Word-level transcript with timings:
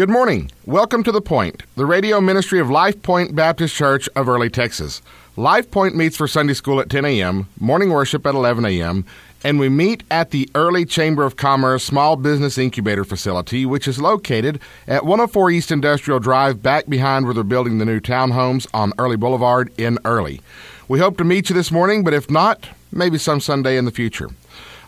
Good 0.00 0.08
morning. 0.08 0.50
Welcome 0.64 1.02
to 1.02 1.12
The 1.12 1.20
Point, 1.20 1.62
the 1.76 1.84
radio 1.84 2.22
ministry 2.22 2.58
of 2.58 2.70
Life 2.70 3.02
Point 3.02 3.36
Baptist 3.36 3.74
Church 3.74 4.08
of 4.16 4.30
Early, 4.30 4.48
Texas. 4.48 5.02
Life 5.36 5.70
Point 5.70 5.94
meets 5.94 6.16
for 6.16 6.26
Sunday 6.26 6.54
school 6.54 6.80
at 6.80 6.88
10 6.88 7.04
a.m., 7.04 7.48
morning 7.60 7.90
worship 7.90 8.24
at 8.24 8.34
11 8.34 8.64
a.m., 8.64 9.04
and 9.44 9.60
we 9.60 9.68
meet 9.68 10.02
at 10.10 10.30
the 10.30 10.48
Early 10.54 10.86
Chamber 10.86 11.24
of 11.24 11.36
Commerce 11.36 11.84
Small 11.84 12.16
Business 12.16 12.56
Incubator 12.56 13.04
Facility, 13.04 13.66
which 13.66 13.86
is 13.86 14.00
located 14.00 14.58
at 14.88 15.04
104 15.04 15.50
East 15.50 15.70
Industrial 15.70 16.18
Drive, 16.18 16.62
back 16.62 16.86
behind 16.86 17.26
where 17.26 17.34
they're 17.34 17.44
building 17.44 17.76
the 17.76 17.84
new 17.84 18.00
townhomes 18.00 18.66
on 18.72 18.94
Early 18.96 19.16
Boulevard 19.18 19.70
in 19.76 19.98
Early. 20.06 20.40
We 20.88 20.98
hope 20.98 21.18
to 21.18 21.24
meet 21.24 21.50
you 21.50 21.54
this 21.54 21.70
morning, 21.70 22.04
but 22.04 22.14
if 22.14 22.30
not, 22.30 22.70
maybe 22.90 23.18
some 23.18 23.38
Sunday 23.38 23.76
in 23.76 23.84
the 23.84 23.90
future. 23.90 24.30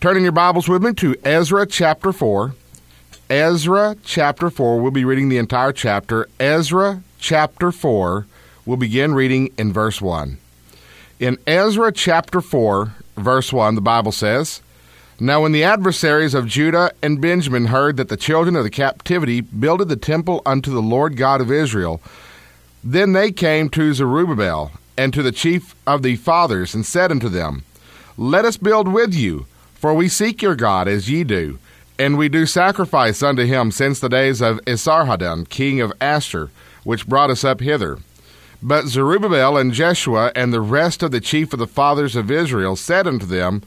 Turning 0.02 0.24
your 0.24 0.32
Bibles 0.32 0.68
with 0.68 0.82
me 0.82 0.92
to 0.94 1.16
Ezra 1.24 1.66
chapter 1.66 2.12
4. 2.12 2.54
Ezra 3.30 3.96
chapter 4.04 4.50
4. 4.50 4.80
We'll 4.80 4.90
be 4.90 5.06
reading 5.06 5.30
the 5.30 5.38
entire 5.38 5.72
chapter. 5.72 6.28
Ezra 6.38 7.02
chapter 7.18 7.72
4. 7.72 8.26
We'll 8.66 8.76
begin 8.76 9.14
reading 9.14 9.50
in 9.56 9.72
verse 9.72 10.02
1. 10.02 10.36
In 11.20 11.38
Ezra 11.46 11.90
chapter 11.90 12.42
4, 12.42 12.92
verse 13.16 13.50
1, 13.50 13.76
the 13.76 13.80
Bible 13.80 14.12
says, 14.12 14.60
now, 15.22 15.42
when 15.42 15.52
the 15.52 15.62
adversaries 15.62 16.34
of 16.34 16.48
Judah 16.48 16.90
and 17.00 17.20
Benjamin 17.20 17.66
heard 17.66 17.96
that 17.96 18.08
the 18.08 18.16
children 18.16 18.56
of 18.56 18.64
the 18.64 18.70
captivity 18.70 19.40
builded 19.40 19.88
the 19.88 19.94
temple 19.94 20.42
unto 20.44 20.72
the 20.72 20.82
Lord 20.82 21.16
God 21.16 21.40
of 21.40 21.52
Israel, 21.52 22.02
then 22.82 23.12
they 23.12 23.30
came 23.30 23.68
to 23.68 23.94
Zerubbabel 23.94 24.72
and 24.98 25.14
to 25.14 25.22
the 25.22 25.30
chief 25.30 25.76
of 25.86 26.02
the 26.02 26.16
fathers, 26.16 26.74
and 26.74 26.84
said 26.84 27.12
unto 27.12 27.28
them, 27.28 27.62
Let 28.16 28.44
us 28.44 28.56
build 28.56 28.88
with 28.88 29.14
you, 29.14 29.46
for 29.74 29.94
we 29.94 30.08
seek 30.08 30.42
your 30.42 30.56
God 30.56 30.88
as 30.88 31.08
ye 31.08 31.22
do, 31.22 31.60
and 32.00 32.18
we 32.18 32.28
do 32.28 32.44
sacrifice 32.44 33.22
unto 33.22 33.44
him 33.44 33.70
since 33.70 34.00
the 34.00 34.08
days 34.08 34.42
of 34.42 34.58
Esarhaddon, 34.64 35.48
king 35.48 35.80
of 35.80 35.92
Assur, 36.00 36.50
which 36.82 37.06
brought 37.06 37.30
us 37.30 37.44
up 37.44 37.60
hither. 37.60 38.00
But 38.60 38.86
Zerubbabel 38.86 39.56
and 39.56 39.72
Jeshua 39.72 40.32
and 40.34 40.52
the 40.52 40.60
rest 40.60 41.00
of 41.00 41.12
the 41.12 41.20
chief 41.20 41.52
of 41.52 41.60
the 41.60 41.68
fathers 41.68 42.16
of 42.16 42.28
Israel 42.28 42.74
said 42.74 43.06
unto 43.06 43.24
them, 43.24 43.62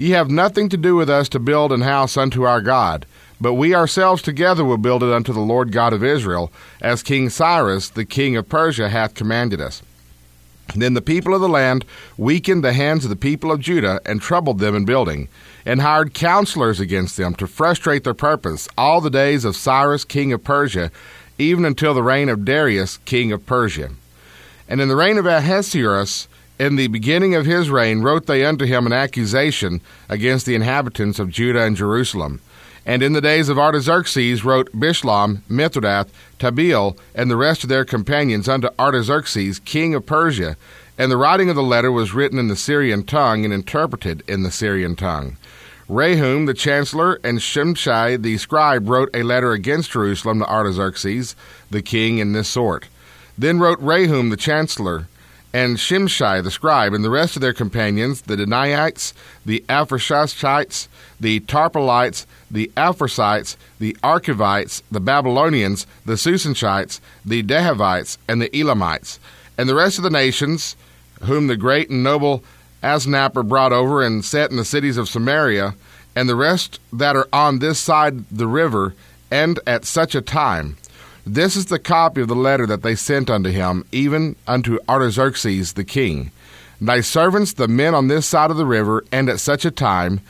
Ye 0.00 0.12
have 0.12 0.30
nothing 0.30 0.70
to 0.70 0.78
do 0.78 0.96
with 0.96 1.10
us 1.10 1.28
to 1.28 1.38
build 1.38 1.72
an 1.72 1.82
house 1.82 2.16
unto 2.16 2.44
our 2.44 2.62
God, 2.62 3.04
but 3.38 3.52
we 3.52 3.74
ourselves 3.74 4.22
together 4.22 4.64
will 4.64 4.78
build 4.78 5.02
it 5.02 5.12
unto 5.12 5.30
the 5.30 5.40
Lord 5.40 5.72
God 5.72 5.92
of 5.92 6.02
Israel, 6.02 6.50
as 6.80 7.02
King 7.02 7.28
Cyrus 7.28 7.90
the 7.90 8.06
king 8.06 8.34
of 8.34 8.48
Persia 8.48 8.88
hath 8.88 9.12
commanded 9.12 9.60
us. 9.60 9.82
Then 10.74 10.94
the 10.94 11.02
people 11.02 11.34
of 11.34 11.42
the 11.42 11.50
land 11.50 11.84
weakened 12.16 12.64
the 12.64 12.72
hands 12.72 13.04
of 13.04 13.10
the 13.10 13.14
people 13.14 13.52
of 13.52 13.60
Judah 13.60 14.00
and 14.06 14.22
troubled 14.22 14.58
them 14.58 14.74
in 14.74 14.86
building, 14.86 15.28
and 15.66 15.82
hired 15.82 16.14
counselors 16.14 16.80
against 16.80 17.18
them 17.18 17.34
to 17.34 17.46
frustrate 17.46 18.04
their 18.04 18.14
purpose 18.14 18.70
all 18.78 19.02
the 19.02 19.10
days 19.10 19.44
of 19.44 19.54
Cyrus 19.54 20.06
king 20.06 20.32
of 20.32 20.42
Persia, 20.42 20.90
even 21.36 21.66
until 21.66 21.92
the 21.92 22.02
reign 22.02 22.30
of 22.30 22.46
Darius 22.46 22.96
king 23.04 23.32
of 23.32 23.44
Persia. 23.44 23.90
And 24.66 24.80
in 24.80 24.88
the 24.88 24.96
reign 24.96 25.18
of 25.18 25.26
Ahasuerus, 25.26 26.26
in 26.60 26.76
the 26.76 26.88
beginning 26.88 27.34
of 27.34 27.46
his 27.46 27.70
reign 27.70 28.02
wrote 28.02 28.26
they 28.26 28.44
unto 28.44 28.66
him 28.66 28.84
an 28.84 28.92
accusation 28.92 29.80
against 30.10 30.44
the 30.44 30.54
inhabitants 30.54 31.18
of 31.18 31.30
Judah 31.30 31.62
and 31.62 31.74
Jerusalem. 31.74 32.38
And 32.84 33.02
in 33.02 33.14
the 33.14 33.22
days 33.22 33.48
of 33.48 33.58
Artaxerxes 33.58 34.44
wrote 34.44 34.70
Bishlam, 34.72 35.38
Mithredath, 35.48 36.08
Tabeel, 36.38 36.98
and 37.14 37.30
the 37.30 37.38
rest 37.38 37.62
of 37.62 37.70
their 37.70 37.86
companions 37.86 38.46
unto 38.46 38.68
Artaxerxes, 38.78 39.58
king 39.60 39.94
of 39.94 40.04
Persia. 40.04 40.58
And 40.98 41.10
the 41.10 41.16
writing 41.16 41.48
of 41.48 41.56
the 41.56 41.62
letter 41.62 41.90
was 41.90 42.12
written 42.12 42.38
in 42.38 42.48
the 42.48 42.56
Syrian 42.56 43.04
tongue 43.04 43.46
and 43.46 43.54
interpreted 43.54 44.22
in 44.28 44.42
the 44.42 44.50
Syrian 44.50 44.96
tongue. 44.96 45.38
Rehum 45.88 46.44
the 46.44 46.52
chancellor 46.52 47.18
and 47.24 47.38
Shimshai 47.38 48.20
the 48.20 48.36
scribe 48.36 48.86
wrote 48.86 49.08
a 49.14 49.22
letter 49.22 49.52
against 49.52 49.92
Jerusalem 49.92 50.40
to 50.40 50.46
Artaxerxes, 50.46 51.34
the 51.70 51.80
king, 51.80 52.18
in 52.18 52.32
this 52.32 52.50
sort. 52.50 52.86
Then 53.38 53.60
wrote 53.60 53.80
Rehum 53.80 54.28
the 54.28 54.36
chancellor, 54.36 55.06
and 55.52 55.76
Shimshai 55.76 56.42
the 56.42 56.50
scribe, 56.50 56.92
and 56.92 57.04
the 57.04 57.10
rest 57.10 57.36
of 57.36 57.42
their 57.42 57.52
companions, 57.52 58.22
the 58.22 58.36
Danaites, 58.36 59.12
the 59.44 59.64
Aphrashites, 59.68 60.88
the 61.18 61.40
Tarpelites, 61.40 62.26
the 62.50 62.70
Aphrasites, 62.76 63.56
the 63.78 63.96
Archevites, 64.02 64.82
the 64.90 65.00
Babylonians, 65.00 65.86
the 66.04 66.14
Susanchites, 66.14 67.00
the 67.24 67.42
Dehavites, 67.42 68.16
and 68.28 68.40
the 68.40 68.56
Elamites, 68.56 69.18
and 69.58 69.68
the 69.68 69.74
rest 69.74 69.98
of 69.98 70.04
the 70.04 70.10
nations, 70.10 70.76
whom 71.22 71.48
the 71.48 71.56
great 71.56 71.90
and 71.90 72.02
noble 72.02 72.42
Asnapper 72.82 73.46
brought 73.46 73.72
over 73.72 74.02
and 74.02 74.24
set 74.24 74.50
in 74.50 74.56
the 74.56 74.64
cities 74.64 74.96
of 74.96 75.08
Samaria, 75.08 75.74
and 76.16 76.28
the 76.28 76.36
rest 76.36 76.80
that 76.92 77.16
are 77.16 77.28
on 77.32 77.58
this 77.58 77.78
side 77.78 78.28
the 78.30 78.46
river, 78.46 78.94
and 79.30 79.60
at 79.66 79.84
such 79.84 80.14
a 80.14 80.22
time 80.22 80.76
this 81.34 81.54
is 81.54 81.66
the 81.66 81.78
copy 81.78 82.20
of 82.20 82.28
the 82.28 82.34
letter 82.34 82.66
that 82.66 82.82
they 82.82 82.94
sent 82.94 83.30
unto 83.30 83.50
him, 83.50 83.84
even 83.92 84.34
unto 84.46 84.78
Artaxerxes 84.88 85.74
the 85.74 85.84
king. 85.84 86.32
Thy 86.80 87.00
servants, 87.02 87.52
the 87.52 87.68
men 87.68 87.94
on 87.94 88.08
this 88.08 88.26
side 88.26 88.50
of 88.50 88.56
the 88.56 88.66
river, 88.66 89.04
and 89.12 89.28
at 89.28 89.38
such 89.38 89.64
a 89.64 89.70
time, 89.70 90.20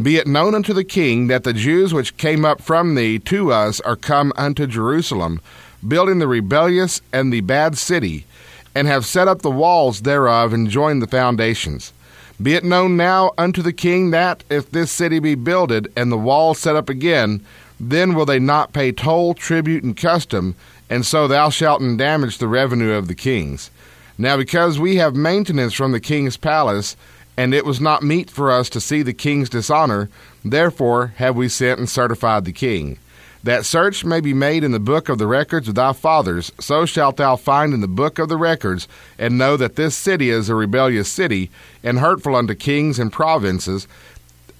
be 0.00 0.16
it 0.16 0.26
known 0.26 0.54
unto 0.54 0.74
the 0.74 0.84
king 0.84 1.28
that 1.28 1.44
the 1.44 1.52
Jews 1.52 1.94
which 1.94 2.16
came 2.16 2.44
up 2.44 2.60
from 2.60 2.94
thee 2.94 3.18
to 3.20 3.52
us 3.52 3.80
are 3.80 3.96
come 3.96 4.32
unto 4.36 4.66
Jerusalem, 4.66 5.40
building 5.86 6.18
the 6.18 6.28
rebellious 6.28 7.00
and 7.12 7.32
the 7.32 7.40
bad 7.40 7.78
city, 7.78 8.26
and 8.74 8.86
have 8.86 9.06
set 9.06 9.28
up 9.28 9.42
the 9.42 9.50
walls 9.50 10.02
thereof 10.02 10.52
and 10.52 10.68
joined 10.68 11.00
the 11.00 11.06
foundations. 11.06 11.92
Be 12.40 12.54
it 12.54 12.64
known 12.64 12.96
now 12.96 13.32
unto 13.38 13.62
the 13.62 13.72
king 13.72 14.10
that, 14.10 14.44
if 14.50 14.70
this 14.70 14.90
city 14.90 15.20
be 15.20 15.34
builded, 15.34 15.92
and 15.96 16.10
the 16.10 16.18
walls 16.18 16.58
set 16.58 16.76
up 16.76 16.88
again, 16.88 17.44
then 17.80 18.14
will 18.14 18.26
they 18.26 18.38
not 18.38 18.74
pay 18.74 18.92
toll, 18.92 19.32
tribute, 19.32 19.82
and 19.82 19.96
custom, 19.96 20.54
and 20.90 21.06
so 21.06 21.26
thou 21.26 21.48
shalt 21.48 21.80
damage 21.96 22.38
the 22.38 22.46
revenue 22.46 22.92
of 22.92 23.08
the 23.08 23.14
kings. 23.14 23.70
Now, 24.18 24.36
because 24.36 24.78
we 24.78 24.96
have 24.96 25.16
maintenance 25.16 25.72
from 25.72 25.92
the 25.92 26.00
king's 26.00 26.36
palace, 26.36 26.94
and 27.38 27.54
it 27.54 27.64
was 27.64 27.80
not 27.80 28.02
meet 28.02 28.28
for 28.28 28.52
us 28.52 28.68
to 28.68 28.80
see 28.80 29.00
the 29.00 29.14
king's 29.14 29.48
dishonor, 29.48 30.10
therefore 30.44 31.14
have 31.16 31.36
we 31.36 31.48
sent 31.48 31.78
and 31.78 31.88
certified 31.88 32.44
the 32.44 32.52
king. 32.52 32.98
That 33.42 33.64
search 33.64 34.04
may 34.04 34.20
be 34.20 34.34
made 34.34 34.62
in 34.62 34.72
the 34.72 34.78
book 34.78 35.08
of 35.08 35.16
the 35.16 35.26
records 35.26 35.66
of 35.66 35.74
thy 35.74 35.94
fathers, 35.94 36.52
so 36.60 36.84
shalt 36.84 37.16
thou 37.16 37.36
find 37.36 37.72
in 37.72 37.80
the 37.80 37.88
book 37.88 38.18
of 38.18 38.28
the 38.28 38.36
records, 38.36 38.86
and 39.18 39.38
know 39.38 39.56
that 39.56 39.76
this 39.76 39.96
city 39.96 40.28
is 40.28 40.50
a 40.50 40.54
rebellious 40.54 41.08
city, 41.08 41.50
and 41.82 42.00
hurtful 42.00 42.36
unto 42.36 42.54
kings 42.54 42.98
and 42.98 43.10
provinces, 43.10 43.88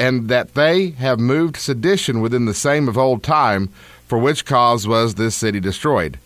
and 0.00 0.28
that 0.30 0.54
they 0.54 0.90
have 0.92 1.20
moved 1.20 1.58
sedition 1.58 2.22
within 2.22 2.46
the 2.46 2.54
same 2.54 2.88
of 2.88 2.96
old 2.96 3.22
time, 3.22 3.68
for 4.08 4.18
which 4.18 4.46
cause 4.46 4.88
was 4.88 5.14
this 5.14 5.36
city 5.36 5.60
destroyed. 5.60 6.18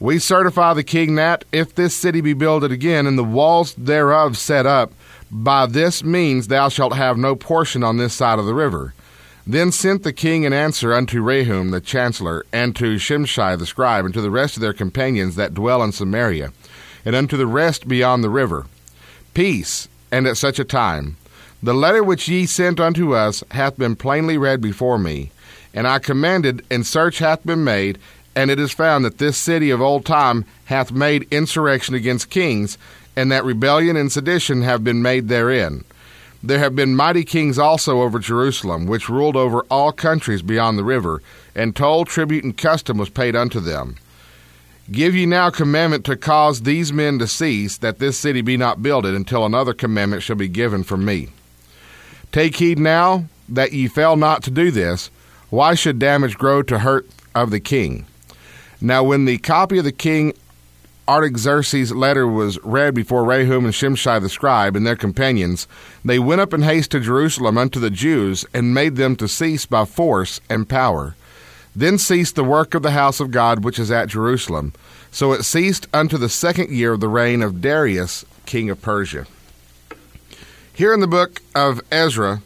We 0.00 0.18
certify 0.18 0.74
the 0.74 0.82
king 0.82 1.14
that, 1.14 1.44
if 1.52 1.72
this 1.72 1.94
city 1.94 2.20
be 2.20 2.32
builded 2.32 2.72
again, 2.72 3.06
and 3.06 3.16
the 3.16 3.22
walls 3.22 3.74
thereof 3.74 4.36
set 4.36 4.66
up, 4.66 4.92
by 5.30 5.66
this 5.66 6.02
means 6.02 6.48
thou 6.48 6.68
shalt 6.68 6.96
have 6.96 7.16
no 7.16 7.36
portion 7.36 7.84
on 7.84 7.96
this 7.96 8.12
side 8.12 8.40
of 8.40 8.44
the 8.44 8.54
river. 8.54 8.92
Then 9.46 9.70
sent 9.70 10.02
the 10.02 10.12
king 10.12 10.44
an 10.44 10.52
answer 10.52 10.92
unto 10.92 11.22
Rehum 11.22 11.70
the 11.70 11.80
chancellor, 11.80 12.44
and 12.52 12.74
to 12.74 12.96
Shimshai 12.96 13.56
the 13.56 13.66
scribe, 13.66 14.04
and 14.04 14.12
to 14.14 14.20
the 14.20 14.30
rest 14.30 14.56
of 14.56 14.60
their 14.60 14.72
companions 14.72 15.36
that 15.36 15.54
dwell 15.54 15.82
in 15.84 15.92
Samaria, 15.92 16.52
and 17.04 17.14
unto 17.14 17.36
the 17.36 17.46
rest 17.46 17.86
beyond 17.86 18.24
the 18.24 18.30
river. 18.30 18.66
Peace, 19.32 19.88
and 20.10 20.26
at 20.26 20.36
such 20.36 20.58
a 20.58 20.64
time. 20.64 21.16
The 21.64 21.74
letter 21.74 22.02
which 22.02 22.26
ye 22.26 22.46
sent 22.46 22.80
unto 22.80 23.14
us 23.14 23.44
hath 23.52 23.78
been 23.78 23.94
plainly 23.94 24.36
read 24.36 24.60
before 24.60 24.98
me, 24.98 25.30
and 25.72 25.86
I 25.86 26.00
commanded, 26.00 26.64
and 26.68 26.84
search 26.84 27.20
hath 27.20 27.46
been 27.46 27.62
made, 27.62 27.98
and 28.34 28.50
it 28.50 28.58
is 28.58 28.72
found 28.72 29.04
that 29.04 29.18
this 29.18 29.36
city 29.36 29.70
of 29.70 29.80
old 29.80 30.04
time 30.04 30.44
hath 30.64 30.90
made 30.90 31.28
insurrection 31.30 31.94
against 31.94 32.30
kings, 32.30 32.78
and 33.14 33.30
that 33.30 33.44
rebellion 33.44 33.96
and 33.96 34.10
sedition 34.10 34.62
have 34.62 34.82
been 34.82 35.02
made 35.02 35.28
therein. 35.28 35.84
There 36.42 36.58
have 36.58 36.74
been 36.74 36.96
mighty 36.96 37.22
kings 37.22 37.60
also 37.60 38.02
over 38.02 38.18
Jerusalem, 38.18 38.86
which 38.86 39.08
ruled 39.08 39.36
over 39.36 39.60
all 39.70 39.92
countries 39.92 40.42
beyond 40.42 40.76
the 40.76 40.84
river, 40.84 41.22
and 41.54 41.76
toll, 41.76 42.04
tribute, 42.04 42.42
and 42.42 42.58
custom 42.58 42.98
was 42.98 43.08
paid 43.08 43.36
unto 43.36 43.60
them. 43.60 43.94
Give 44.90 45.14
ye 45.14 45.26
now 45.26 45.50
commandment 45.50 46.04
to 46.06 46.16
cause 46.16 46.62
these 46.62 46.92
men 46.92 47.20
to 47.20 47.28
cease, 47.28 47.78
that 47.78 48.00
this 48.00 48.18
city 48.18 48.40
be 48.40 48.56
not 48.56 48.82
builded, 48.82 49.14
until 49.14 49.46
another 49.46 49.72
commandment 49.72 50.24
shall 50.24 50.34
be 50.34 50.48
given 50.48 50.82
from 50.82 51.04
me. 51.04 51.28
Take 52.32 52.56
heed 52.56 52.78
now 52.78 53.26
that 53.48 53.72
ye 53.72 53.88
fail 53.88 54.16
not 54.16 54.42
to 54.44 54.50
do 54.50 54.70
this, 54.70 55.10
why 55.50 55.74
should 55.74 55.98
damage 55.98 56.38
grow 56.38 56.62
to 56.62 56.78
hurt 56.78 57.06
of 57.34 57.50
the 57.50 57.60
king? 57.60 58.06
Now, 58.80 59.04
when 59.04 59.26
the 59.26 59.38
copy 59.38 59.78
of 59.78 59.84
the 59.84 59.92
king 59.92 60.32
Artaxerxes' 61.06 61.92
letter 61.92 62.26
was 62.26 62.58
read 62.62 62.94
before 62.94 63.24
Rehum 63.24 63.64
and 63.64 63.74
Shimshai 63.74 64.20
the 64.20 64.30
scribe 64.30 64.76
and 64.76 64.86
their 64.86 64.96
companions, 64.96 65.68
they 66.04 66.18
went 66.18 66.40
up 66.40 66.54
in 66.54 66.62
haste 66.62 66.92
to 66.92 67.00
Jerusalem 67.00 67.58
unto 67.58 67.78
the 67.78 67.90
Jews, 67.90 68.46
and 68.54 68.72
made 68.72 68.96
them 68.96 69.14
to 69.16 69.28
cease 69.28 69.66
by 69.66 69.84
force 69.84 70.40
and 70.48 70.68
power. 70.68 71.14
Then 71.76 71.98
ceased 71.98 72.36
the 72.36 72.44
work 72.44 72.74
of 72.74 72.82
the 72.82 72.92
house 72.92 73.20
of 73.20 73.30
God 73.30 73.62
which 73.64 73.78
is 73.78 73.90
at 73.90 74.08
Jerusalem. 74.08 74.72
So 75.10 75.32
it 75.32 75.42
ceased 75.42 75.86
unto 75.92 76.16
the 76.16 76.28
second 76.28 76.70
year 76.70 76.92
of 76.92 77.00
the 77.00 77.08
reign 77.08 77.42
of 77.42 77.60
Darius, 77.60 78.24
king 78.46 78.70
of 78.70 78.80
Persia. 78.80 79.26
Here 80.74 80.94
in 80.94 81.00
the 81.00 81.06
book 81.06 81.42
of 81.54 81.82
Ezra, 81.92 82.40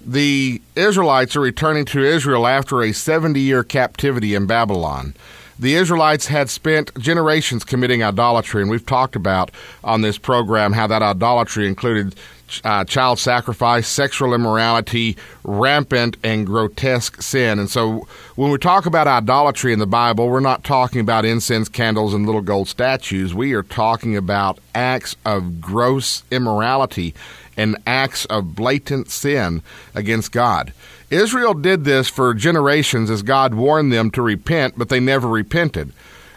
the 0.00 0.62
Israelites 0.76 1.34
are 1.34 1.40
returning 1.40 1.84
to 1.86 2.04
Israel 2.04 2.46
after 2.46 2.82
a 2.82 2.92
70 2.92 3.40
year 3.40 3.64
captivity 3.64 4.36
in 4.36 4.46
Babylon. 4.46 5.14
The 5.58 5.74
Israelites 5.74 6.26
had 6.26 6.50
spent 6.50 6.96
generations 6.98 7.64
committing 7.64 8.02
idolatry, 8.02 8.62
and 8.62 8.70
we've 8.70 8.86
talked 8.86 9.16
about 9.16 9.50
on 9.82 10.02
this 10.02 10.18
program 10.18 10.72
how 10.72 10.86
that 10.86 11.02
idolatry 11.02 11.66
included 11.66 12.14
uh, 12.62 12.84
child 12.84 13.18
sacrifice, 13.18 13.88
sexual 13.88 14.34
immorality, 14.34 15.16
rampant 15.42 16.16
and 16.22 16.46
grotesque 16.46 17.22
sin. 17.22 17.58
And 17.58 17.70
so 17.70 18.06
when 18.36 18.50
we 18.50 18.58
talk 18.58 18.86
about 18.86 19.06
idolatry 19.08 19.72
in 19.72 19.78
the 19.78 19.86
Bible, 19.86 20.28
we're 20.28 20.40
not 20.40 20.62
talking 20.62 21.00
about 21.00 21.24
incense 21.24 21.68
candles 21.68 22.14
and 22.14 22.26
little 22.26 22.42
gold 22.42 22.68
statues. 22.68 23.34
We 23.34 23.52
are 23.54 23.62
talking 23.62 24.16
about 24.16 24.58
acts 24.74 25.16
of 25.24 25.60
gross 25.60 26.22
immorality 26.30 27.14
and 27.56 27.76
acts 27.86 28.24
of 28.26 28.54
blatant 28.54 29.10
sin 29.10 29.62
against 29.94 30.32
God. 30.32 30.72
Israel 31.10 31.54
did 31.54 31.84
this 31.84 32.08
for 32.08 32.34
generations 32.34 33.10
as 33.10 33.22
God 33.22 33.54
warned 33.54 33.92
them 33.92 34.10
to 34.12 34.22
repent, 34.22 34.74
but 34.76 34.88
they 34.88 35.00
never 35.00 35.28
repented. 35.28 35.92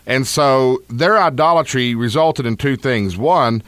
And 0.05 0.25
so 0.27 0.81
their 0.89 1.17
idolatry 1.17 1.95
resulted 1.95 2.45
in 2.45 2.57
two 2.57 2.77
things. 2.77 3.17
One, 3.17 3.61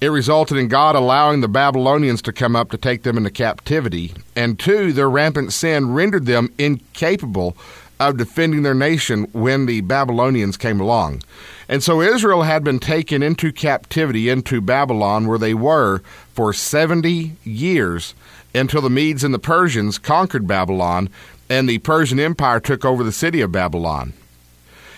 it 0.00 0.08
resulted 0.08 0.58
in 0.58 0.68
God 0.68 0.94
allowing 0.94 1.40
the 1.40 1.48
Babylonians 1.48 2.20
to 2.22 2.32
come 2.32 2.54
up 2.54 2.70
to 2.70 2.76
take 2.76 3.02
them 3.02 3.16
into 3.16 3.30
captivity. 3.30 4.12
And 4.34 4.58
two, 4.58 4.92
their 4.92 5.08
rampant 5.08 5.52
sin 5.54 5.94
rendered 5.94 6.26
them 6.26 6.52
incapable 6.58 7.56
of 7.98 8.18
defending 8.18 8.62
their 8.62 8.74
nation 8.74 9.24
when 9.32 9.64
the 9.64 9.80
Babylonians 9.80 10.58
came 10.58 10.80
along. 10.80 11.22
And 11.68 11.82
so 11.82 12.00
Israel 12.00 12.42
had 12.42 12.62
been 12.62 12.78
taken 12.78 13.22
into 13.22 13.52
captivity 13.52 14.28
into 14.28 14.60
Babylon, 14.60 15.26
where 15.26 15.38
they 15.38 15.54
were 15.54 16.00
for 16.32 16.52
70 16.52 17.32
years 17.44 18.14
until 18.54 18.80
the 18.80 18.90
Medes 18.90 19.24
and 19.24 19.34
the 19.34 19.38
Persians 19.38 19.98
conquered 19.98 20.46
Babylon 20.46 21.08
and 21.48 21.68
the 21.68 21.78
Persian 21.78 22.18
Empire 22.18 22.60
took 22.60 22.84
over 22.84 23.04
the 23.04 23.12
city 23.12 23.40
of 23.40 23.52
Babylon. 23.52 24.12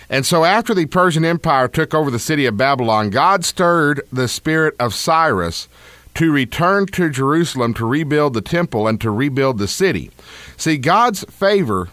And 0.09 0.25
so, 0.25 0.43
after 0.43 0.73
the 0.73 0.87
Persian 0.87 1.23
Empire 1.23 1.67
took 1.67 1.93
over 1.93 2.09
the 2.09 2.17
city 2.17 2.47
of 2.47 2.57
Babylon, 2.57 3.11
God 3.11 3.45
stirred 3.45 4.01
the 4.11 4.27
spirit 4.27 4.75
of 4.79 4.95
Cyrus 4.95 5.67
to 6.15 6.31
return 6.31 6.87
to 6.87 7.11
Jerusalem 7.11 7.75
to 7.75 7.85
rebuild 7.85 8.33
the 8.33 8.41
temple 8.41 8.87
and 8.87 8.99
to 9.01 9.11
rebuild 9.11 9.59
the 9.59 9.67
city. 9.67 10.09
See, 10.57 10.77
God's 10.77 11.23
favor 11.25 11.89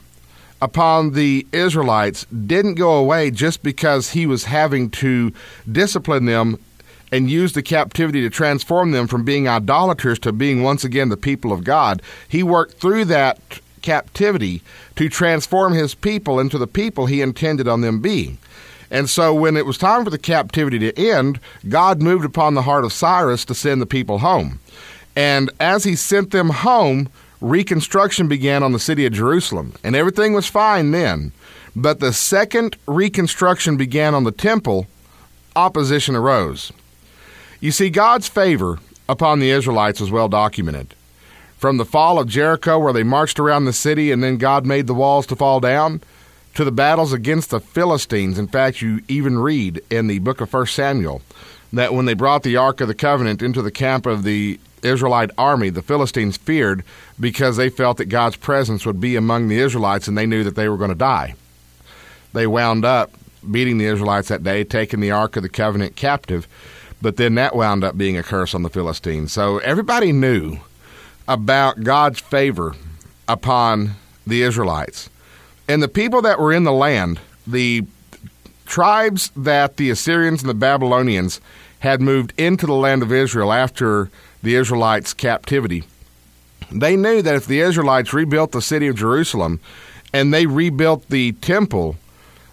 upon 0.61 1.13
the 1.13 1.47
Israelites 1.53 2.27
didn't 2.47 2.75
go 2.75 2.95
away 2.95 3.31
just 3.31 3.63
because 3.63 4.11
he 4.11 4.27
was 4.27 4.45
having 4.45 4.91
to 4.91 5.33
discipline 5.71 6.25
them 6.27 6.59
and 7.13 7.31
use 7.31 7.53
the 7.53 7.63
captivity 7.63 8.21
to 8.23 8.31
transform 8.31 8.91
them 8.91 9.07
from 9.07 9.25
being 9.25 9.49
idolaters 9.49 10.19
to 10.21 10.33
being 10.33 10.63
once 10.63 10.85
again 10.85 11.09
the 11.09 11.17
people 11.17 11.53
of 11.53 11.65
God. 11.65 12.03
He 12.29 12.43
worked 12.43 12.81
through 12.81 13.05
that 13.07 13.39
captivity 13.83 14.63
to 14.97 15.09
transform 15.09 15.73
his 15.73 15.95
people 15.95 16.41
into 16.41 16.59
the 16.59 16.67
people 16.67 17.07
he 17.07 17.23
intended 17.23 17.69
on 17.69 17.83
them 17.83 18.01
being. 18.01 18.39
And 18.91 19.09
so 19.09 19.35
when 19.35 19.57
it 19.57 19.67
was 19.67 19.79
time 19.79 20.05
for 20.05 20.11
the 20.11 20.19
captivity 20.19 20.79
to 20.79 20.99
end, 20.99 21.41
God 21.69 22.03
moved 22.03 22.25
upon 22.25 22.55
the 22.55 22.63
heart 22.63 22.85
of 22.85 22.93
Cyrus 22.93 23.45
to 23.47 23.55
send 23.55 23.81
the 23.81 23.87
people 23.87 24.19
home. 24.19 24.61
And 25.15 25.51
as 25.61 25.85
he 25.85 25.97
sent 25.97 26.31
them 26.31 26.51
home, 26.51 27.09
reconstruction 27.41 28.29
began 28.29 28.63
on 28.63 28.73
the 28.73 28.79
city 28.79 29.07
of 29.07 29.13
Jerusalem. 29.13 29.75
And 29.85 29.95
everything 29.95 30.33
was 30.33 30.47
fine 30.47 30.91
then. 30.91 31.33
But 31.75 32.01
the 32.01 32.13
second 32.13 32.77
reconstruction 32.87 33.77
began 33.77 34.15
on 34.15 34.25
the 34.25 34.33
temple, 34.33 34.87
opposition 35.55 36.17
arose. 36.17 36.73
You 37.61 37.73
see, 37.73 37.91
God's 37.91 38.29
favor 38.29 38.79
upon 39.09 39.39
the 39.39 39.51
Israelites 39.51 40.01
was 40.01 40.11
well 40.11 40.29
documented. 40.29 40.95
From 41.59 41.77
the 41.77 41.85
fall 41.85 42.19
of 42.19 42.29
Jericho, 42.29 42.79
where 42.79 42.93
they 42.93 43.03
marched 43.03 43.39
around 43.39 43.65
the 43.65 43.73
city 43.73 44.11
and 44.11 44.23
then 44.23 44.37
God 44.37 44.67
made 44.67 44.87
the 44.87 44.95
walls 44.95 45.27
to 45.27 45.37
fall 45.37 45.61
down, 45.61 46.01
to 46.55 46.65
the 46.65 46.73
battles 46.73 47.13
against 47.13 47.51
the 47.51 47.61
Philistines. 47.61 48.39
In 48.39 48.49
fact, 48.49 48.81
you 48.81 49.03
even 49.09 49.39
read 49.39 49.83
in 49.91 50.07
the 50.07 50.19
book 50.21 50.41
of 50.41 50.53
1 50.53 50.67
Samuel 50.67 51.21
that 51.73 51.93
when 51.93 52.07
they 52.07 52.15
brought 52.15 52.43
the 52.43 52.57
Ark 52.57 52.81
of 52.81 52.89
the 52.89 52.95
Covenant 52.95 53.43
into 53.43 53.61
the 53.61 53.71
camp 53.71 54.07
of 54.07 54.23
the 54.23 54.59
Israelite 54.87 55.31
army, 55.37 55.71
the 55.71 55.83
Philistines 55.83 56.37
feared 56.37 56.85
because 57.19 57.57
they 57.57 57.69
felt 57.69 57.99
that 57.99 58.07
God's 58.07 58.37
presence 58.37 58.87
would 58.87 59.01
be 59.01 59.17
among 59.17 59.49
the 59.49 59.59
Israelites 59.59 60.09
and 60.09 60.17
they 60.17 60.27
knew 60.27 60.45
that 60.45 60.57
they 60.57 60.69
were 60.69 60.77
going 60.77 60.91
to 60.91 60.97
die. 60.97 61.35
They 62.33 62.47
wound 62.47 62.85
up 62.85 63.13
beating 63.51 63.79
the 63.79 63.87
Israelites 63.87 64.29
that 64.29 64.43
day, 64.43 64.65
taking 64.65 65.01
the 65.01 65.11
Ark 65.11 65.37
of 65.37 65.43
the 65.43 65.49
Covenant 65.49 65.97
captive, 65.97 66.49
but 67.01 67.17
then 67.17 67.35
that 67.37 67.55
wound 67.55 67.85
up 67.85 67.97
being 67.97 68.17
a 68.17 68.23
curse 68.23 68.55
on 68.55 68.63
the 68.63 68.71
Philistines. 68.71 69.33
So 69.33 69.59
everybody 69.59 70.13
knew 70.13 70.59
about 71.29 71.83
God's 71.83 72.21
favor 72.21 72.75
upon 73.29 73.93
the 74.27 74.43
Israelites. 74.43 75.09
And 75.69 75.83
the 75.83 75.89
people 75.89 76.23
that 76.23 76.39
were 76.39 76.53
in 76.53 76.65
the 76.65 76.73
land, 76.73 77.21
the 77.47 77.85
tribes 78.67 79.31
that 79.37 79.77
the 79.77 79.91
Assyrians 79.91 80.43
and 80.43 80.51
the 80.51 80.55
Babylonians 80.55 81.41
had 81.81 82.01
moved 82.01 82.33
into 82.37 82.67
the 82.67 82.75
land 82.75 83.03
of 83.03 83.13
Israel 83.13 83.53
after 83.53 84.11
the 84.47 84.55
Israelites' 84.55 85.13
captivity, 85.13 85.85
they 86.71 86.97
knew 86.97 87.21
that 87.21 87.35
if 87.35 87.47
the 87.47 87.61
Israelites 87.61 88.13
rebuilt 88.13 88.53
the 88.53 88.63
city 88.63 88.87
of 88.87 88.97
Jerusalem 88.97 89.61
and 90.13 90.33
they 90.33 90.47
rebuilt 90.47 91.09
the 91.09 91.33
temple, 91.33 91.97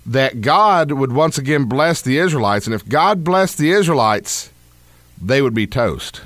that 0.06 0.42
God 0.42 0.92
would 0.92 1.14
once 1.14 1.38
again 1.38 1.66
bless 1.66 2.02
the 2.02 2.18
Israelites. 2.18 2.66
And 2.66 2.74
if 2.74 2.88
God 2.88 3.24
blessed 3.24 3.58
the 3.58 3.72
Israelites, 3.72 4.52
they 5.22 5.42
would 5.42 5.54
be 5.54 5.68
toast. 5.68 6.22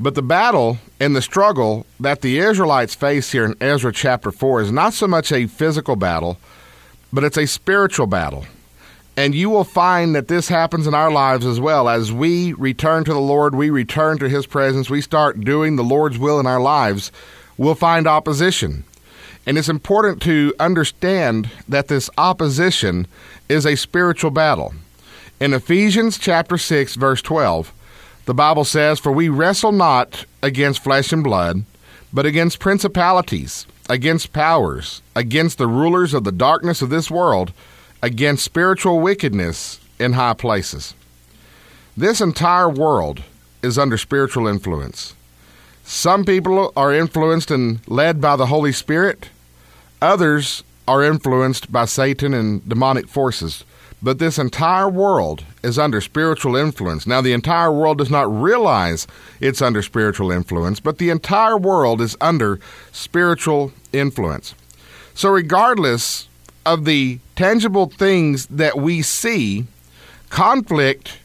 But 0.00 0.14
the 0.14 0.22
battle 0.22 0.78
and 1.00 1.14
the 1.14 1.22
struggle 1.22 1.84
that 1.98 2.22
the 2.22 2.38
Israelites 2.38 2.94
face 2.94 3.32
here 3.32 3.44
in 3.44 3.56
Ezra 3.60 3.92
chapter 3.92 4.30
4 4.30 4.62
is 4.62 4.72
not 4.72 4.94
so 4.94 5.08
much 5.08 5.32
a 5.32 5.48
physical 5.48 5.96
battle, 5.96 6.38
but 7.12 7.24
it's 7.24 7.36
a 7.36 7.46
spiritual 7.46 8.06
battle. 8.06 8.46
And 9.18 9.34
you 9.34 9.50
will 9.50 9.64
find 9.64 10.14
that 10.14 10.28
this 10.28 10.46
happens 10.46 10.86
in 10.86 10.94
our 10.94 11.10
lives 11.10 11.44
as 11.44 11.58
well. 11.58 11.88
As 11.88 12.12
we 12.12 12.52
return 12.52 13.02
to 13.02 13.12
the 13.12 13.18
Lord, 13.18 13.52
we 13.52 13.68
return 13.68 14.16
to 14.18 14.28
His 14.28 14.46
presence, 14.46 14.88
we 14.88 15.00
start 15.00 15.40
doing 15.40 15.74
the 15.74 15.82
Lord's 15.82 16.18
will 16.18 16.38
in 16.38 16.46
our 16.46 16.60
lives, 16.60 17.10
we'll 17.56 17.74
find 17.74 18.06
opposition. 18.06 18.84
And 19.44 19.58
it's 19.58 19.68
important 19.68 20.22
to 20.22 20.54
understand 20.60 21.50
that 21.68 21.88
this 21.88 22.08
opposition 22.16 23.08
is 23.48 23.66
a 23.66 23.74
spiritual 23.74 24.30
battle. 24.30 24.72
In 25.40 25.52
Ephesians 25.52 26.16
chapter 26.16 26.56
6 26.56 26.94
verse 26.94 27.20
12, 27.20 27.72
the 28.26 28.34
Bible 28.34 28.64
says, 28.64 29.00
"For 29.00 29.10
we 29.10 29.28
wrestle 29.28 29.72
not 29.72 30.26
against 30.44 30.84
flesh 30.84 31.12
and 31.12 31.24
blood, 31.24 31.64
but 32.12 32.24
against 32.24 32.60
principalities, 32.60 33.66
against 33.90 34.32
powers, 34.32 35.02
against 35.16 35.58
the 35.58 35.66
rulers 35.66 36.14
of 36.14 36.22
the 36.22 36.30
darkness 36.30 36.82
of 36.82 36.90
this 36.90 37.10
world, 37.10 37.52
against 38.02 38.44
spiritual 38.44 39.00
wickedness 39.00 39.78
in 39.98 40.12
high 40.12 40.34
places." 40.34 40.94
This 41.96 42.20
entire 42.20 42.68
world 42.68 43.22
is 43.62 43.78
under 43.78 43.98
spiritual 43.98 44.46
influence. 44.46 45.14
Some 45.84 46.24
people 46.24 46.72
are 46.76 46.92
influenced 46.92 47.50
and 47.50 47.80
led 47.86 48.20
by 48.20 48.36
the 48.36 48.46
Holy 48.46 48.72
Spirit. 48.72 49.30
Others 50.00 50.62
are 50.86 51.02
influenced 51.02 51.72
by 51.72 51.86
Satan 51.86 52.34
and 52.34 52.66
demonic 52.68 53.08
forces. 53.08 53.64
But 54.00 54.20
this 54.20 54.38
entire 54.38 54.88
world 54.88 55.42
is 55.64 55.76
under 55.78 56.00
spiritual 56.00 56.54
influence. 56.54 57.04
Now, 57.04 57.20
the 57.20 57.32
entire 57.32 57.72
world 57.72 57.98
does 57.98 58.10
not 58.10 58.30
realize 58.40 59.08
it's 59.40 59.60
under 59.60 59.82
spiritual 59.82 60.30
influence, 60.30 60.78
but 60.78 60.98
the 60.98 61.10
entire 61.10 61.56
world 61.56 62.00
is 62.00 62.16
under 62.20 62.60
spiritual 62.92 63.72
influence. 63.92 64.54
So, 65.14 65.30
regardless 65.30 66.27
of 66.64 66.84
the 66.84 67.18
tangible 67.36 67.86
things 67.86 68.46
that 68.46 68.76
we 68.78 69.02
see, 69.02 69.66
conflict 70.30 71.18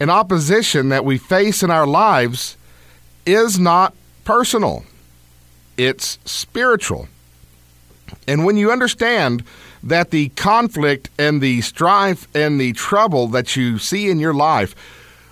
and 0.00 0.10
opposition 0.10 0.88
that 0.88 1.04
we 1.04 1.18
face 1.18 1.62
in 1.62 1.70
our 1.70 1.86
lives 1.86 2.56
is 3.26 3.58
not 3.58 3.94
personal, 4.24 4.84
it's 5.76 6.18
spiritual. 6.24 7.08
And 8.26 8.44
when 8.44 8.56
you 8.56 8.72
understand 8.72 9.44
that 9.82 10.10
the 10.10 10.30
conflict 10.30 11.10
and 11.18 11.40
the 11.40 11.60
strife 11.60 12.26
and 12.34 12.60
the 12.60 12.72
trouble 12.72 13.28
that 13.28 13.56
you 13.56 13.78
see 13.78 14.10
in 14.10 14.18
your 14.18 14.34
life, 14.34 14.74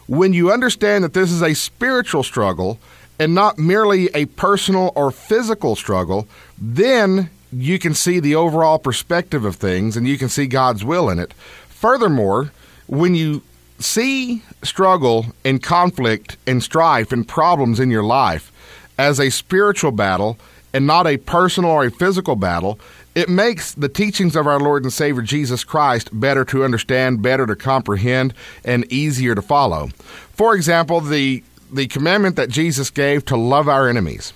when 0.06 0.32
you 0.32 0.52
understand 0.52 1.04
that 1.04 1.14
this 1.14 1.32
is 1.32 1.42
a 1.42 1.54
spiritual 1.54 2.22
struggle 2.22 2.78
and 3.18 3.34
not 3.34 3.58
merely 3.58 4.08
a 4.14 4.26
personal 4.26 4.92
or 4.94 5.10
physical 5.10 5.74
struggle, 5.74 6.28
then 6.58 7.30
you 7.52 7.78
can 7.78 7.94
see 7.94 8.20
the 8.20 8.34
overall 8.34 8.78
perspective 8.78 9.44
of 9.44 9.56
things 9.56 9.96
and 9.96 10.06
you 10.06 10.18
can 10.18 10.28
see 10.28 10.46
God's 10.46 10.84
will 10.84 11.08
in 11.10 11.18
it. 11.18 11.32
Furthermore, 11.68 12.52
when 12.86 13.14
you 13.14 13.42
see 13.78 14.42
struggle 14.62 15.26
and 15.44 15.62
conflict 15.62 16.36
and 16.46 16.62
strife 16.62 17.12
and 17.12 17.26
problems 17.26 17.78
in 17.78 17.90
your 17.90 18.02
life 18.02 18.52
as 18.98 19.20
a 19.20 19.30
spiritual 19.30 19.92
battle 19.92 20.38
and 20.72 20.86
not 20.86 21.06
a 21.06 21.16
personal 21.18 21.70
or 21.70 21.84
a 21.84 21.90
physical 21.90 22.36
battle, 22.36 22.78
it 23.14 23.28
makes 23.28 23.72
the 23.72 23.88
teachings 23.88 24.36
of 24.36 24.46
our 24.46 24.60
Lord 24.60 24.82
and 24.82 24.92
Savior 24.92 25.22
Jesus 25.22 25.64
Christ 25.64 26.10
better 26.12 26.44
to 26.46 26.64
understand, 26.64 27.22
better 27.22 27.46
to 27.46 27.56
comprehend, 27.56 28.34
and 28.64 28.90
easier 28.92 29.34
to 29.34 29.42
follow. 29.42 29.88
For 30.32 30.54
example, 30.54 31.00
the 31.00 31.42
the 31.72 31.88
commandment 31.88 32.36
that 32.36 32.48
Jesus 32.48 32.90
gave 32.90 33.24
to 33.24 33.36
love 33.36 33.68
our 33.68 33.88
enemies. 33.88 34.32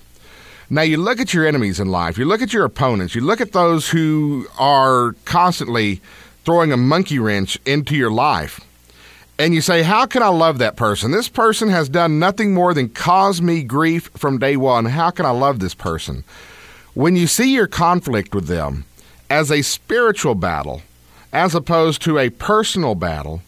Now, 0.73 0.83
you 0.83 0.99
look 0.99 1.19
at 1.19 1.35
your 1.35 1.45
enemies 1.49 1.81
in 1.81 1.89
life, 1.89 2.17
you 2.17 2.25
look 2.25 2.43
at 2.43 2.53
your 2.53 2.65
opponents, 2.65 3.17
you 3.17 3.23
look 3.23 3.41
at 3.41 3.51
those 3.51 3.89
who 3.89 4.47
are 4.57 5.17
constantly 5.25 6.01
throwing 6.45 6.71
a 6.71 6.77
monkey 6.77 7.19
wrench 7.19 7.59
into 7.67 7.97
your 7.97 8.13
life, 8.13 8.61
and 9.37 9.53
you 9.53 9.63
say, 9.63 9.83
How 9.83 10.07
can 10.07 10.23
I 10.23 10.29
love 10.29 10.59
that 10.59 10.77
person? 10.77 11.11
This 11.11 11.29
person 11.29 11.71
has 11.71 11.89
done 11.89 12.21
nothing 12.21 12.55
more 12.55 12.73
than 12.73 12.89
cause 12.89 13.43
me 13.43 13.65
grief 13.65 14.11
from 14.15 14.39
day 14.39 14.57
one. 14.57 14.85
How 14.85 15.11
can 15.11 15.27
I 15.27 15.31
love 15.31 15.59
this 15.59 15.75
person? 15.75 16.23
When 16.95 17.17
you 17.17 17.27
see 17.27 17.53
your 17.53 17.67
conflict 17.67 18.33
with 18.33 18.47
them 18.47 18.85
as 19.29 19.51
a 19.51 19.63
spiritual 19.63 20.37
battle, 20.37 20.83
as 21.33 21.55
opposed 21.55 22.01
to 22.03 22.19
a 22.19 22.31
personal 22.31 22.95
battle, 22.95 23.43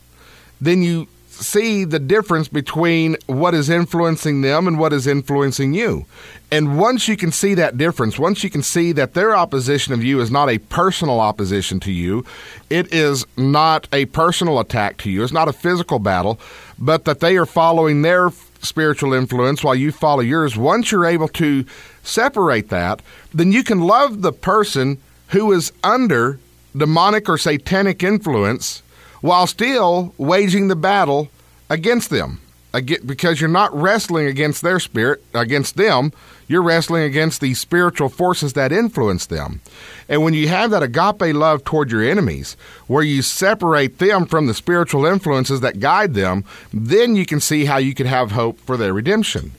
then 0.60 0.82
you 0.82 1.06
see 1.42 1.84
the 1.84 1.98
difference 1.98 2.48
between 2.48 3.16
what 3.26 3.54
is 3.54 3.68
influencing 3.68 4.40
them 4.40 4.66
and 4.66 4.78
what 4.78 4.92
is 4.92 5.06
influencing 5.06 5.74
you. 5.74 6.06
And 6.50 6.78
once 6.78 7.08
you 7.08 7.16
can 7.16 7.32
see 7.32 7.54
that 7.54 7.78
difference, 7.78 8.18
once 8.18 8.44
you 8.44 8.50
can 8.50 8.62
see 8.62 8.92
that 8.92 9.14
their 9.14 9.34
opposition 9.34 9.94
of 9.94 10.04
you 10.04 10.20
is 10.20 10.30
not 10.30 10.50
a 10.50 10.58
personal 10.58 11.20
opposition 11.20 11.80
to 11.80 11.92
you, 11.92 12.24
it 12.70 12.92
is 12.92 13.26
not 13.36 13.88
a 13.92 14.06
personal 14.06 14.60
attack 14.60 14.98
to 14.98 15.10
you, 15.10 15.22
it's 15.22 15.32
not 15.32 15.48
a 15.48 15.52
physical 15.52 15.98
battle, 15.98 16.38
but 16.78 17.04
that 17.04 17.20
they 17.20 17.36
are 17.36 17.46
following 17.46 18.02
their 18.02 18.30
spiritual 18.60 19.12
influence 19.12 19.64
while 19.64 19.74
you 19.74 19.92
follow 19.92 20.20
yours, 20.20 20.56
once 20.56 20.92
you're 20.92 21.06
able 21.06 21.28
to 21.28 21.64
separate 22.02 22.68
that, 22.68 23.02
then 23.34 23.52
you 23.52 23.64
can 23.64 23.80
love 23.80 24.22
the 24.22 24.32
person 24.32 24.98
who 25.28 25.52
is 25.52 25.72
under 25.82 26.38
demonic 26.76 27.28
or 27.28 27.38
satanic 27.38 28.02
influence 28.02 28.82
while 29.22 29.46
still 29.46 30.14
waging 30.18 30.68
the 30.68 30.76
battle 30.76 31.30
against 31.70 32.10
them. 32.10 32.40
Because 32.72 33.38
you're 33.38 33.50
not 33.50 33.74
wrestling 33.78 34.26
against 34.26 34.62
their 34.62 34.80
spirit, 34.80 35.22
against 35.34 35.76
them, 35.76 36.10
you're 36.48 36.62
wrestling 36.62 37.04
against 37.04 37.40
the 37.40 37.52
spiritual 37.52 38.08
forces 38.08 38.54
that 38.54 38.72
influence 38.72 39.26
them. 39.26 39.60
And 40.08 40.22
when 40.22 40.32
you 40.32 40.48
have 40.48 40.70
that 40.70 40.82
agape 40.82 41.34
love 41.34 41.64
toward 41.64 41.90
your 41.90 42.02
enemies, 42.02 42.56
where 42.86 43.02
you 43.02 43.20
separate 43.20 43.98
them 43.98 44.24
from 44.24 44.46
the 44.46 44.54
spiritual 44.54 45.04
influences 45.04 45.60
that 45.60 45.80
guide 45.80 46.14
them, 46.14 46.44
then 46.72 47.14
you 47.14 47.26
can 47.26 47.40
see 47.40 47.66
how 47.66 47.76
you 47.76 47.94
could 47.94 48.06
have 48.06 48.32
hope 48.32 48.58
for 48.60 48.78
their 48.78 48.94
redemption. 48.94 49.52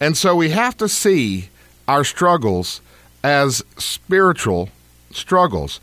And 0.00 0.16
so 0.16 0.36
we 0.36 0.50
have 0.50 0.76
to 0.78 0.88
see 0.88 1.48
our 1.88 2.04
struggles 2.04 2.80
as 3.24 3.64
spiritual 3.76 4.68
struggles. 5.10 5.80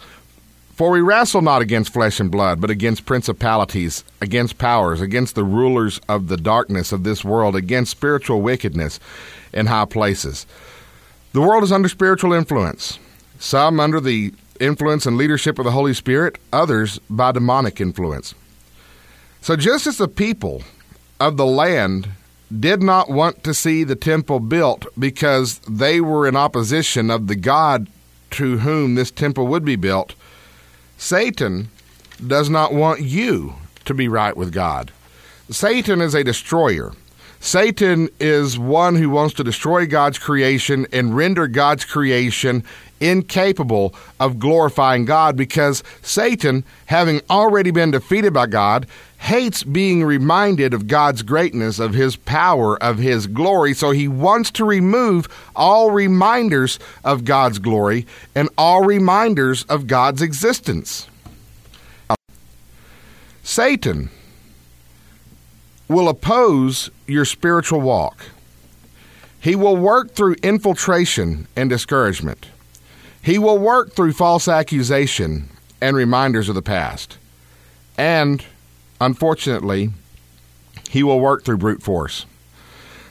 For 0.80 0.92
we 0.92 1.02
wrestle 1.02 1.42
not 1.42 1.62
against 1.62 1.92
flesh 1.92 2.22
and 2.22 2.32
blood, 2.32 2.62
but 2.62 2.70
against 2.70 3.06
principalities, 3.06 4.06
against 4.22 4.58
powers, 4.58 5.02
against 5.02 5.36
the 5.36 5.44
rulers 5.44 6.00
of 6.08 6.30
the 6.30 6.38
darkness 6.38 6.94
of 6.94 7.04
this 7.04 7.22
world, 7.22 7.54
against 7.54 7.92
spiritual 7.92 8.40
wickedness 8.40 8.98
in 9.52 9.66
high 9.66 9.84
places. 9.84 10.46
The 11.34 11.42
world 11.42 11.66
is 11.66 11.74
under 11.74 11.90
spiritual 11.90 12.32
influence, 12.32 12.98
some 13.40 13.78
under 13.78 14.00
the 14.00 14.34
influence 14.62 15.06
and 15.06 15.18
leadership 15.18 15.60
of 15.60 15.66
the 15.66 15.72
Holy 15.72 15.94
Spirit, 15.94 16.38
others 16.54 16.98
by 17.10 17.34
demonic 17.34 17.82
influence. 17.82 18.34
So, 19.42 19.58
just 19.58 19.86
as 19.86 19.98
the 19.98 20.08
people 20.08 20.64
of 21.20 21.36
the 21.36 21.46
land 21.46 22.08
did 22.58 22.82
not 22.82 23.10
want 23.10 23.44
to 23.44 23.54
see 23.54 23.84
the 23.84 23.98
temple 23.98 24.40
built 24.40 24.86
because 24.98 25.60
they 25.68 26.00
were 26.00 26.26
in 26.26 26.38
opposition 26.38 27.12
of 27.12 27.28
the 27.28 27.36
God 27.36 27.90
to 28.32 28.60
whom 28.60 28.96
this 28.96 29.12
temple 29.12 29.46
would 29.48 29.66
be 29.66 29.76
built, 29.76 30.16
Satan 31.00 31.70
does 32.28 32.50
not 32.50 32.74
want 32.74 33.00
you 33.00 33.56
to 33.86 33.94
be 33.94 34.10
right 34.10 34.36
with 34.36 34.52
God. 34.52 34.92
Satan 35.50 36.02
is 36.02 36.14
a 36.14 36.26
destroyer. 36.26 36.92
Satan 37.40 38.10
is 38.20 38.60
one 38.60 38.96
who 38.96 39.10
wants 39.10 39.34
to 39.36 39.44
destroy 39.44 39.86
God's 39.86 40.20
creation 40.20 40.86
and 40.92 41.16
render 41.16 41.48
God's 41.48 41.86
creation 41.86 42.64
incapable 43.00 43.96
of 44.20 44.40
glorifying 44.40 45.06
God 45.06 45.38
because 45.38 45.84
Satan, 46.02 46.66
having 46.88 47.22
already 47.30 47.72
been 47.72 47.92
defeated 47.92 48.34
by 48.34 48.48
God, 48.48 48.88
hates 49.20 49.64
being 49.64 50.04
reminded 50.04 50.74
of 50.74 50.88
God's 50.88 51.22
greatness, 51.22 51.80
of 51.80 51.94
his 51.94 52.16
power, 52.16 52.82
of 52.84 52.98
his 52.98 53.28
glory. 53.28 53.74
So 53.74 53.92
he 53.92 54.08
wants 54.08 54.52
to 54.52 54.66
remove 54.66 55.28
all 55.56 55.92
reminders 55.92 56.78
of 57.04 57.26
God's 57.26 57.60
glory 57.60 58.06
and 58.36 58.50
all 58.58 58.84
reminders 58.84 59.64
of 59.64 59.88
God's 59.88 60.22
existence. 60.22 61.08
Satan 63.44 64.10
will 65.90 66.08
oppose 66.08 66.90
your 67.08 67.26
spiritual 67.26 67.82
walk. 67.82 68.26
He 69.42 69.56
will 69.56 69.76
work 69.76 70.12
through 70.12 70.36
infiltration 70.44 71.48
and 71.56 71.70
discouragement. 71.70 72.48
He 73.22 73.38
will 73.38 73.58
work 73.58 73.94
through 73.94 74.14
false 74.14 74.48
accusation 74.48 75.50
and 75.82 75.96
reminders 75.96 76.48
of 76.48 76.56
the 76.56 76.62
past. 76.62 77.18
And, 77.98 78.46
unfortunately, 79.02 79.90
he 80.90 81.04
will 81.04 81.20
work 81.20 81.44
through 81.44 81.58
brute 81.58 81.82
force. 81.82 82.26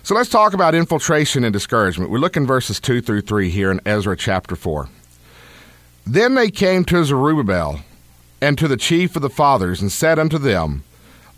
So 0.03 0.15
let's 0.15 0.31
talk 0.31 0.55
about 0.55 0.75
infiltration 0.75 1.45
and 1.45 1.53
discouragement. 1.53 2.11
We 2.11 2.19
look 2.19 2.37
in 2.37 2.47
verses 2.47 2.81
2 2.81 3.03
through 3.03 3.23
3 3.23 3.51
here 3.51 3.71
in 3.71 3.81
Ezra 3.85 4.17
chapter 4.17 4.57
4. 4.57 4.89
Then 6.07 6.35
they 6.35 6.51
came 6.51 6.85
to 6.87 7.05
Zerubbabel 7.05 7.81
and 8.41 8.57
to 8.57 8.69
the 8.69 8.77
chief 8.77 9.17
of 9.17 9.23
the 9.23 9.29
fathers 9.29 9.83
and 9.83 9.93
said 9.93 10.19
unto 10.19 10.39
them, 10.39 10.85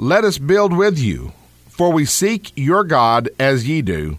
let 0.00 0.24
us 0.24 0.38
build 0.38 0.74
with 0.74 0.98
you, 0.98 1.30
for 1.68 1.92
we 1.92 2.06
seek 2.06 2.52
your 2.56 2.84
God 2.84 3.28
as 3.38 3.68
ye 3.68 3.82
do, 3.82 4.18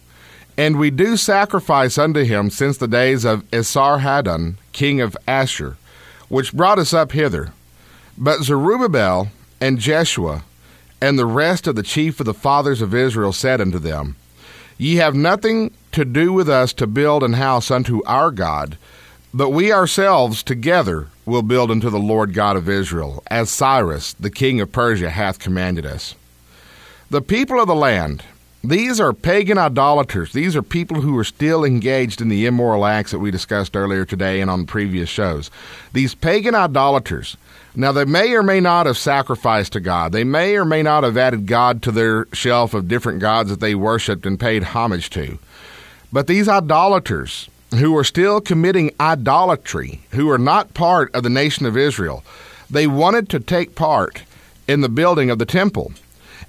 and 0.56 0.78
we 0.78 0.92
do 0.92 1.18
sacrifice 1.18 1.98
unto 1.98 2.24
him 2.24 2.52
since 2.52 2.78
the 2.78 2.88
days 2.88 3.26
of 3.26 3.50
Esarhaddon, 3.50 4.58
king 4.74 5.02
of 5.02 5.18
Assur, 5.28 5.78
which 6.30 6.54
brought 6.54 6.78
us 6.78 6.94
up 6.94 7.14
hither. 7.14 7.52
But 8.16 8.44
Zerubbabel 8.44 9.32
and 9.60 9.80
Jeshua 9.80 10.44
and 11.02 11.18
the 11.18 11.26
rest 11.26 11.66
of 11.66 11.76
the 11.76 11.82
chief 11.82 12.20
of 12.20 12.28
the 12.28 12.36
fathers 12.36 12.84
of 12.84 12.94
Israel 12.94 13.34
said 13.34 13.60
unto 13.60 13.80
them, 13.80 14.18
Ye 14.78 14.98
have 14.98 15.16
nothing 15.16 15.74
to 15.94 16.06
do 16.06 16.32
with 16.32 16.48
us 16.48 16.74
to 16.74 16.86
build 16.86 17.24
an 17.24 17.34
house 17.34 17.72
unto 17.72 18.04
our 18.06 18.30
God, 18.30 18.78
but 19.34 19.50
we 19.50 19.72
ourselves 19.72 20.44
together 20.44 21.08
will 21.26 21.42
build 21.42 21.72
unto 21.72 21.90
the 21.90 22.00
Lord 22.00 22.34
God 22.34 22.58
of 22.58 22.68
Israel, 22.68 23.24
as 23.28 23.50
Cyrus, 23.50 24.14
the 24.14 24.30
king 24.30 24.60
of 24.60 24.72
Persia, 24.72 25.10
hath 25.10 25.40
commanded 25.40 25.86
us. 25.86 26.16
The 27.10 27.22
people 27.22 27.60
of 27.60 27.68
the 27.68 27.76
land, 27.76 28.24
these 28.64 29.00
are 29.00 29.14
pagan 29.14 29.58
idolaters. 29.58 30.34
These 30.34 30.56
are 30.56 30.62
people 30.62 31.02
who 31.02 31.18
are 31.18 31.24
still 31.24 31.66
engaged 31.66 32.22
in 32.22 32.30
the 32.30 32.46
immoral 32.46 32.86
acts 32.86 33.12
that 33.12 33.20
we 33.20 33.32
discussed 33.32 33.76
earlier 33.76 34.06
today 34.06 34.40
and 34.40 34.52
on 34.52 34.66
previous 34.66 35.10
shows. 35.10 35.50
These 35.94 36.14
pagan 36.14 36.54
idolaters, 36.54 37.38
now 37.76 37.92
they 37.92 38.06
may 38.06 38.34
or 38.34 38.44
may 38.44 38.60
not 38.60 38.86
have 38.86 38.98
sacrificed 38.98 39.74
to 39.74 39.80
God. 39.80 40.12
They 40.12 40.24
may 40.24 40.56
or 40.58 40.66
may 40.66 40.84
not 40.84 41.04
have 41.04 41.18
added 41.18 41.48
God 41.48 41.82
to 41.84 41.92
their 41.92 42.28
shelf 42.34 42.74
of 42.74 42.88
different 42.88 43.20
gods 43.20 43.50
that 43.50 43.62
they 43.62 43.76
worshiped 43.76 44.26
and 44.26 44.40
paid 44.40 44.64
homage 44.64 45.10
to. 45.12 45.40
But 46.12 46.28
these 46.28 46.48
idolaters, 46.48 47.50
who 47.75 47.96
are 47.98 48.04
still 48.04 48.42
committing 48.42 48.94
idolatry, 49.00 50.01
who 50.12 50.30
are 50.30 50.38
not 50.38 50.74
part 50.74 51.13
of 51.16 51.24
the 51.24 51.30
nation 51.30 51.66
of 51.66 51.78
Israel, 51.78 52.24
they 52.70 52.88
wanted 52.88 53.30
to 53.30 53.40
take 53.40 53.75
part 53.75 54.24
in 54.68 54.82
the 54.82 54.90
building 54.90 55.30
of 55.30 55.40
the 55.40 55.46
temple. 55.46 55.94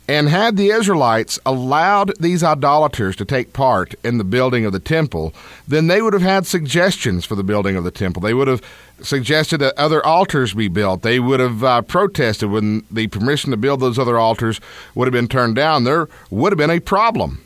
And 0.08 0.28
had 0.28 0.56
the 0.56 0.70
Israelites 0.70 1.38
allowed 1.46 2.18
these 2.18 2.42
idolaters 2.42 3.14
to 3.16 3.24
take 3.24 3.52
part 3.52 3.94
in 4.02 4.18
the 4.18 4.24
building 4.24 4.64
of 4.64 4.72
the 4.72 4.80
temple, 4.80 5.32
then 5.66 5.86
they 5.86 6.02
would 6.02 6.12
have 6.12 6.22
had 6.22 6.44
suggestions 6.44 7.24
for 7.24 7.36
the 7.36 7.44
building 7.44 7.76
of 7.76 7.84
the 7.84 7.92
temple. 7.92 8.20
They 8.20 8.34
would 8.34 8.48
have 8.48 8.62
suggested 9.00 9.58
that 9.58 9.78
other 9.78 10.04
altars 10.04 10.54
be 10.54 10.68
built. 10.68 11.02
They 11.02 11.20
would 11.20 11.38
have 11.38 11.62
uh, 11.62 11.82
protested 11.82 12.50
when 12.50 12.84
the 12.90 13.06
permission 13.06 13.52
to 13.52 13.56
build 13.56 13.80
those 13.80 13.98
other 13.98 14.18
altars 14.18 14.60
would 14.94 15.06
have 15.06 15.12
been 15.12 15.28
turned 15.28 15.54
down. 15.54 15.84
There 15.84 16.08
would 16.30 16.52
have 16.52 16.58
been 16.58 16.70
a 16.70 16.80
problem. 16.80 17.40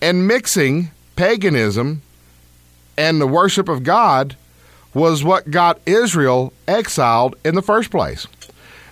And 0.00 0.28
mixing 0.28 0.90
paganism 1.16 2.02
and 2.96 3.20
the 3.20 3.26
worship 3.26 3.68
of 3.68 3.82
God 3.82 4.36
was 4.94 5.22
what 5.22 5.50
got 5.50 5.80
Israel 5.86 6.52
exiled 6.66 7.36
in 7.44 7.54
the 7.54 7.62
first 7.62 7.90
place. 7.90 8.26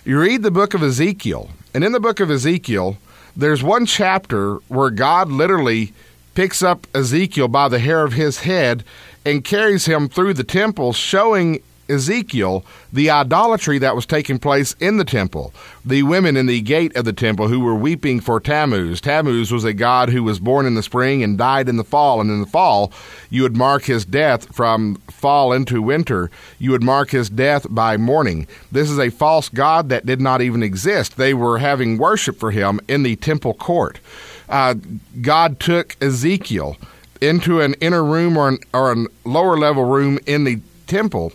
You 0.05 0.19
read 0.19 0.43
the 0.43 0.51
book 0.51 0.73
of 0.73 0.81
Ezekiel, 0.81 1.49
and 1.73 1.83
in 1.83 1.91
the 1.91 1.99
book 1.99 2.19
of 2.19 2.31
Ezekiel, 2.31 2.97
there's 3.35 3.61
one 3.61 3.85
chapter 3.85 4.55
where 4.67 4.89
God 4.89 5.29
literally 5.29 5.93
picks 6.35 6.63
up 6.63 6.87
Ezekiel 6.95 7.47
by 7.47 7.67
the 7.67 7.79
hair 7.79 8.03
of 8.03 8.13
his 8.13 8.39
head 8.39 8.83
and 9.25 9.43
carries 9.43 9.85
him 9.85 10.07
through 10.07 10.33
the 10.33 10.43
temple, 10.43 10.93
showing 10.93 11.61
Ezekiel 11.89 12.63
the 12.91 13.09
idolatry 13.09 13.77
that 13.79 13.95
was 13.95 14.05
taking 14.05 14.39
place 14.39 14.75
in 14.79 14.97
the 14.97 15.03
temple. 15.03 15.53
The 15.85 16.03
women 16.03 16.35
in 16.35 16.47
the 16.47 16.61
gate 16.61 16.95
of 16.95 17.05
the 17.05 17.13
temple 17.13 17.47
who 17.47 17.59
were 17.59 17.75
weeping 17.75 18.19
for 18.19 18.39
Tammuz. 18.39 19.01
Tammuz 19.01 19.51
was 19.51 19.63
a 19.63 19.73
god 19.73 20.09
who 20.09 20.23
was 20.23 20.39
born 20.39 20.65
in 20.65 20.75
the 20.75 20.83
spring 20.83 21.23
and 21.23 21.37
died 21.37 21.69
in 21.69 21.77
the 21.77 21.83
fall. 21.83 22.19
And 22.19 22.29
in 22.29 22.41
the 22.41 22.47
fall, 22.47 22.91
you 23.29 23.43
would 23.43 23.55
mark 23.55 23.83
his 23.83 24.05
death 24.05 24.53
from 24.53 24.95
fall 25.07 25.53
into 25.53 25.81
winter. 25.81 26.31
You 26.57 26.71
would 26.71 26.83
mark 26.83 27.11
his 27.11 27.29
death 27.29 27.67
by 27.69 27.97
mourning. 27.97 28.47
This 28.71 28.89
is 28.89 28.99
a 28.99 29.09
false 29.09 29.49
god 29.49 29.89
that 29.89 30.05
did 30.05 30.21
not 30.21 30.41
even 30.41 30.63
exist. 30.63 31.17
They 31.17 31.33
were 31.33 31.59
having 31.59 31.97
worship 31.97 32.39
for 32.39 32.51
him 32.51 32.79
in 32.87 33.03
the 33.03 33.15
temple 33.17 33.53
court. 33.53 33.99
Uh, 34.47 34.75
God 35.21 35.59
took 35.59 35.95
Ezekiel 36.01 36.77
into 37.21 37.61
an 37.61 37.75
inner 37.75 38.03
room 38.03 38.37
or, 38.37 38.49
an, 38.49 38.57
or 38.73 38.91
a 38.91 39.05
lower 39.25 39.57
level 39.57 39.85
room 39.85 40.17
in 40.25 40.45
the 40.45 40.59
temple 40.87 41.31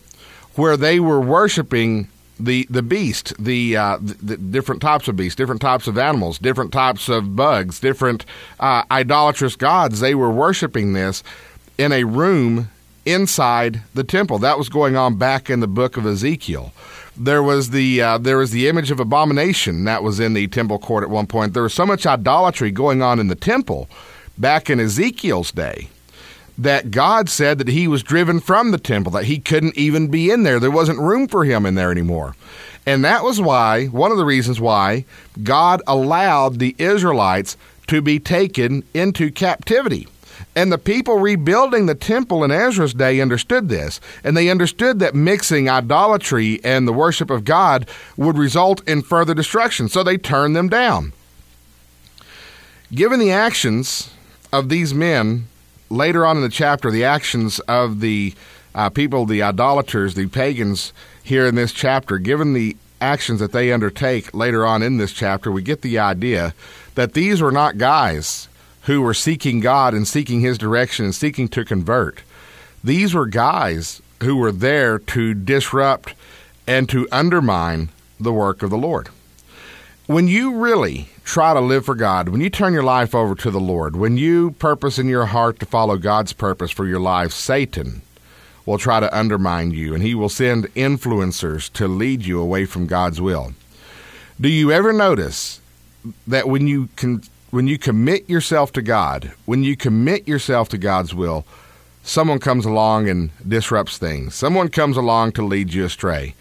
where 0.56 0.76
they 0.76 1.00
were 1.00 1.20
worshiping 1.20 2.08
the 2.38 2.66
the 2.68 2.82
beast, 2.82 3.32
the, 3.38 3.76
uh, 3.76 3.98
the, 4.00 4.14
the 4.14 4.36
different 4.36 4.82
types 4.82 5.08
of 5.08 5.16
beasts, 5.16 5.36
different 5.36 5.60
types 5.60 5.86
of 5.86 5.96
animals, 5.98 6.38
different 6.38 6.72
types 6.72 7.08
of 7.08 7.36
bugs, 7.36 7.80
different 7.80 8.24
uh, 8.60 8.82
idolatrous 8.90 9.56
gods. 9.56 10.00
They 10.00 10.14
were 10.14 10.30
worshiping 10.30 10.92
this 10.92 11.22
in 11.78 11.92
a 11.92 12.04
room 12.04 12.70
inside 13.04 13.82
the 13.94 14.04
temple. 14.04 14.38
That 14.38 14.58
was 14.58 14.68
going 14.68 14.96
on 14.96 15.16
back 15.16 15.50
in 15.50 15.60
the 15.60 15.68
book 15.68 15.96
of 15.96 16.06
Ezekiel. 16.06 16.72
There 17.16 17.42
was 17.42 17.70
the 17.70 18.02
uh, 18.02 18.18
there 18.18 18.38
was 18.38 18.50
the 18.50 18.68
image 18.68 18.90
of 18.90 18.98
abomination 18.98 19.84
that 19.84 20.02
was 20.02 20.18
in 20.18 20.34
the 20.34 20.48
temple 20.48 20.78
court 20.78 21.04
at 21.04 21.10
one 21.10 21.26
point. 21.26 21.54
There 21.54 21.62
was 21.62 21.74
so 21.74 21.86
much 21.86 22.06
idolatry 22.06 22.70
going 22.70 23.02
on 23.02 23.20
in 23.20 23.28
the 23.28 23.36
temple 23.36 23.88
back 24.36 24.68
in 24.68 24.80
Ezekiel's 24.80 25.52
day 25.52 25.88
that 26.56 26.90
God 26.90 27.28
said 27.28 27.58
that 27.58 27.68
he 27.68 27.88
was 27.88 28.02
driven 28.02 28.40
from 28.40 28.70
the 28.70 28.78
temple, 28.78 29.12
that 29.12 29.24
he 29.24 29.38
couldn't 29.38 29.76
even 29.76 30.08
be 30.08 30.30
in 30.30 30.44
there. 30.44 30.60
There 30.60 30.70
wasn't 30.70 31.00
room 31.00 31.26
for 31.26 31.44
him 31.44 31.66
in 31.66 31.74
there 31.74 31.90
anymore. 31.90 32.36
And 32.86 33.04
that 33.04 33.24
was 33.24 33.40
why, 33.40 33.86
one 33.86 34.12
of 34.12 34.18
the 34.18 34.24
reasons 34.24 34.60
why, 34.60 35.04
God 35.42 35.82
allowed 35.86 36.58
the 36.58 36.76
Israelites 36.78 37.56
to 37.86 38.00
be 38.00 38.18
taken 38.18 38.84
into 38.94 39.30
captivity. 39.30 40.06
And 40.56 40.70
the 40.70 40.78
people 40.78 41.18
rebuilding 41.18 41.86
the 41.86 41.94
temple 41.94 42.44
in 42.44 42.50
Ezra's 42.50 42.94
day 42.94 43.20
understood 43.20 43.68
this. 43.68 44.00
And 44.22 44.36
they 44.36 44.48
understood 44.48 45.00
that 45.00 45.14
mixing 45.14 45.68
idolatry 45.68 46.60
and 46.62 46.86
the 46.86 46.92
worship 46.92 47.30
of 47.30 47.44
God 47.44 47.88
would 48.16 48.38
result 48.38 48.86
in 48.88 49.02
further 49.02 49.34
destruction. 49.34 49.88
So 49.88 50.02
they 50.02 50.16
turned 50.16 50.54
them 50.54 50.68
down. 50.68 51.12
Given 52.92 53.18
the 53.18 53.32
actions 53.32 54.10
of 54.52 54.68
these 54.68 54.94
men 54.94 55.48
later 55.90 56.24
on 56.26 56.36
in 56.36 56.42
the 56.42 56.48
chapter, 56.48 56.90
the 56.90 57.04
actions 57.04 57.60
of 57.60 58.00
the 58.00 58.34
uh, 58.74 58.90
people, 58.90 59.26
the 59.26 59.42
idolaters, 59.42 60.14
the 60.14 60.26
pagans 60.26 60.92
here 61.22 61.46
in 61.46 61.54
this 61.54 61.72
chapter, 61.72 62.18
given 62.18 62.52
the 62.52 62.76
actions 63.00 63.40
that 63.40 63.52
they 63.52 63.72
undertake 63.72 64.34
later 64.34 64.66
on 64.66 64.82
in 64.82 64.96
this 64.96 65.12
chapter, 65.12 65.50
we 65.52 65.62
get 65.62 65.82
the 65.82 65.98
idea 65.98 66.54
that 66.94 67.12
these 67.12 67.40
were 67.40 67.52
not 67.52 67.78
guys 67.78 68.48
who 68.82 69.00
were 69.00 69.14
seeking 69.14 69.60
God 69.60 69.94
and 69.94 70.06
seeking 70.06 70.40
His 70.40 70.58
direction 70.58 71.04
and 71.04 71.14
seeking 71.14 71.48
to 71.48 71.64
convert. 71.64 72.22
These 72.82 73.14
were 73.14 73.26
guys 73.26 74.02
who 74.22 74.36
were 74.36 74.52
there 74.52 74.98
to 74.98 75.34
disrupt 75.34 76.14
and 76.66 76.88
to 76.88 77.08
undermine 77.12 77.90
the 78.18 78.32
work 78.32 78.62
of 78.62 78.70
the 78.70 78.78
Lord. 78.78 79.08
When 80.06 80.28
you 80.28 80.54
really 80.54 81.08
try 81.24 81.54
to 81.54 81.60
live 81.60 81.86
for 81.86 81.94
God, 81.94 82.28
when 82.28 82.40
you 82.40 82.50
turn 82.50 82.74
your 82.74 82.82
life 82.82 83.14
over 83.14 83.34
to 83.34 83.50
the 83.50 83.60
Lord, 83.60 83.96
when 83.96 84.16
you 84.16 84.52
purpose 84.52 84.98
in 84.98 85.08
your 85.08 85.26
heart 85.26 85.58
to 85.60 85.66
follow 85.66 85.96
God's 85.96 86.32
purpose 86.32 86.70
for 86.70 86.86
your 86.86 87.00
life, 87.00 87.32
Satan 87.32 88.02
will 88.66 88.78
try 88.78 89.00
to 89.00 89.16
undermine 89.18 89.72
you 89.72 89.94
and 89.94 90.02
he 90.02 90.14
will 90.14 90.28
send 90.28 90.72
influencers 90.74 91.72
to 91.72 91.88
lead 91.88 92.24
you 92.24 92.40
away 92.40 92.66
from 92.66 92.86
God's 92.86 93.20
will. 93.20 93.54
Do 94.40 94.48
you 94.48 94.70
ever 94.70 94.92
notice 94.92 95.60
that 96.26 96.46
when 96.46 96.66
you 96.66 96.88
can 96.96 97.22
when 97.50 97.68
you 97.68 97.78
commit 97.78 98.28
yourself 98.28 98.72
to 98.72 98.82
God, 98.82 99.32
when 99.44 99.62
you 99.62 99.76
commit 99.76 100.26
yourself 100.26 100.68
to 100.70 100.78
God's 100.78 101.14
will, 101.14 101.46
someone 102.02 102.40
comes 102.40 102.66
along 102.66 103.08
and 103.08 103.30
disrupts 103.46 103.96
things. 103.96 104.34
Someone 104.34 104.68
comes 104.68 104.96
along 104.96 105.32
to 105.32 105.46
lead 105.46 105.72
you 105.72 105.84
astray 105.84 106.34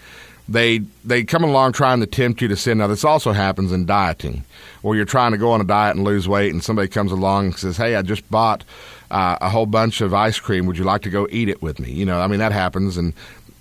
they 0.47 0.79
they 1.06 1.23
come 1.23 1.43
along 1.43 1.73
trying 1.73 1.99
to 2.01 2.06
tempt 2.06 2.41
you 2.41 2.47
to 2.47 2.56
sin. 2.56 2.79
Now 2.79 2.88
this 2.88 3.06
also 3.06 3.32
happens 3.32 3.71
in 3.71 3.86
dieting, 3.86 4.43
where 4.82 4.95
you're 4.95 5.06
trying 5.06 5.32
to 5.32 5.38
go 5.38 5.51
on 5.51 5.62
a 5.62 5.63
diet 5.63 5.95
and 5.95 6.03
lose 6.03 6.27
weight, 6.27 6.51
and 6.51 6.63
somebody 6.63 6.88
comes 6.88 7.12
along 7.12 7.45
and 7.45 7.56
says, 7.58 7.77
"Hey, 7.77 7.95
I 7.95 8.01
just 8.01 8.29
bought 8.29 8.63
uh, 9.10 9.38
a 9.39 9.49
whole 9.49 9.65
bunch 9.65 10.01
of 10.01 10.13
ice 10.13 10.39
cream. 10.39 10.65
Would 10.65 10.77
you 10.77 10.84
like 10.84 11.01
to 11.03 11.10
go 11.10 11.27
eat 11.32 11.49
it 11.49 11.62
with 11.62 11.79
me?" 11.79 11.91
You 11.91 12.06
know, 12.06 12.19
I 12.19 12.27
mean 12.27 12.39
that 12.39 12.51
happens, 12.51 12.97
and 12.97 13.13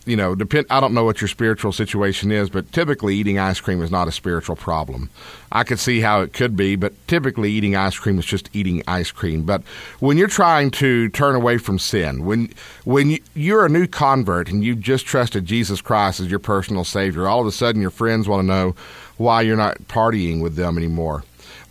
you 0.05 0.17
know, 0.17 0.35
depend. 0.35 0.67
I 0.69 0.81
don't 0.81 0.95
know 0.95 1.05
what 1.05 1.21
your 1.21 1.29
spiritual 1.29 1.73
situation 1.73 2.33
is, 2.33 2.51
but 2.51 2.71
typically 2.73 3.15
eating 3.15 3.39
ice 3.39 3.61
cream 3.61 3.81
is 3.83 3.91
not 3.91 4.09
a 4.09 4.13
spiritual 4.13 4.57
problem. 4.57 5.11
I 5.53 5.65
could 5.65 5.79
see 5.79 6.01
how 6.01 6.23
it 6.23 6.33
could 6.33 6.57
be, 6.57 6.77
but 6.77 6.93
typically 7.07 7.51
eating 7.51 7.77
ice 7.77 7.99
cream 7.99 8.19
is 8.19 8.27
just 8.27 8.51
eating 8.53 8.83
ice 8.89 9.11
cream. 9.11 9.43
But 9.43 9.63
when 10.01 10.17
you're 10.17 10.29
trying 10.29 10.71
to 10.73 11.09
turn 11.11 11.35
away 11.35 11.59
from 11.59 11.79
sin, 11.79 12.25
when 12.25 12.51
when 12.85 13.19
you're 13.35 13.67
a 13.67 13.69
new 13.69 13.87
convert 13.87 14.51
and 14.51 14.65
you've 14.65 14.81
just 14.81 15.07
trusted 15.07 15.47
Jesus 15.47 15.81
Christ 15.81 16.21
as 16.21 16.31
your 16.31 16.41
personal 16.41 16.85
Savior, 16.85 17.29
all 17.29 17.41
of 17.41 17.47
a 17.47 17.53
sudden 17.53 17.81
your 17.81 17.91
friends 17.91 18.29
want 18.29 18.43
to 18.43 18.47
know 18.47 18.75
why 19.19 19.43
you're 19.43 19.57
not 19.57 19.79
partying 19.85 20.43
with 20.43 20.57
them 20.57 20.77
anymore 20.77 21.23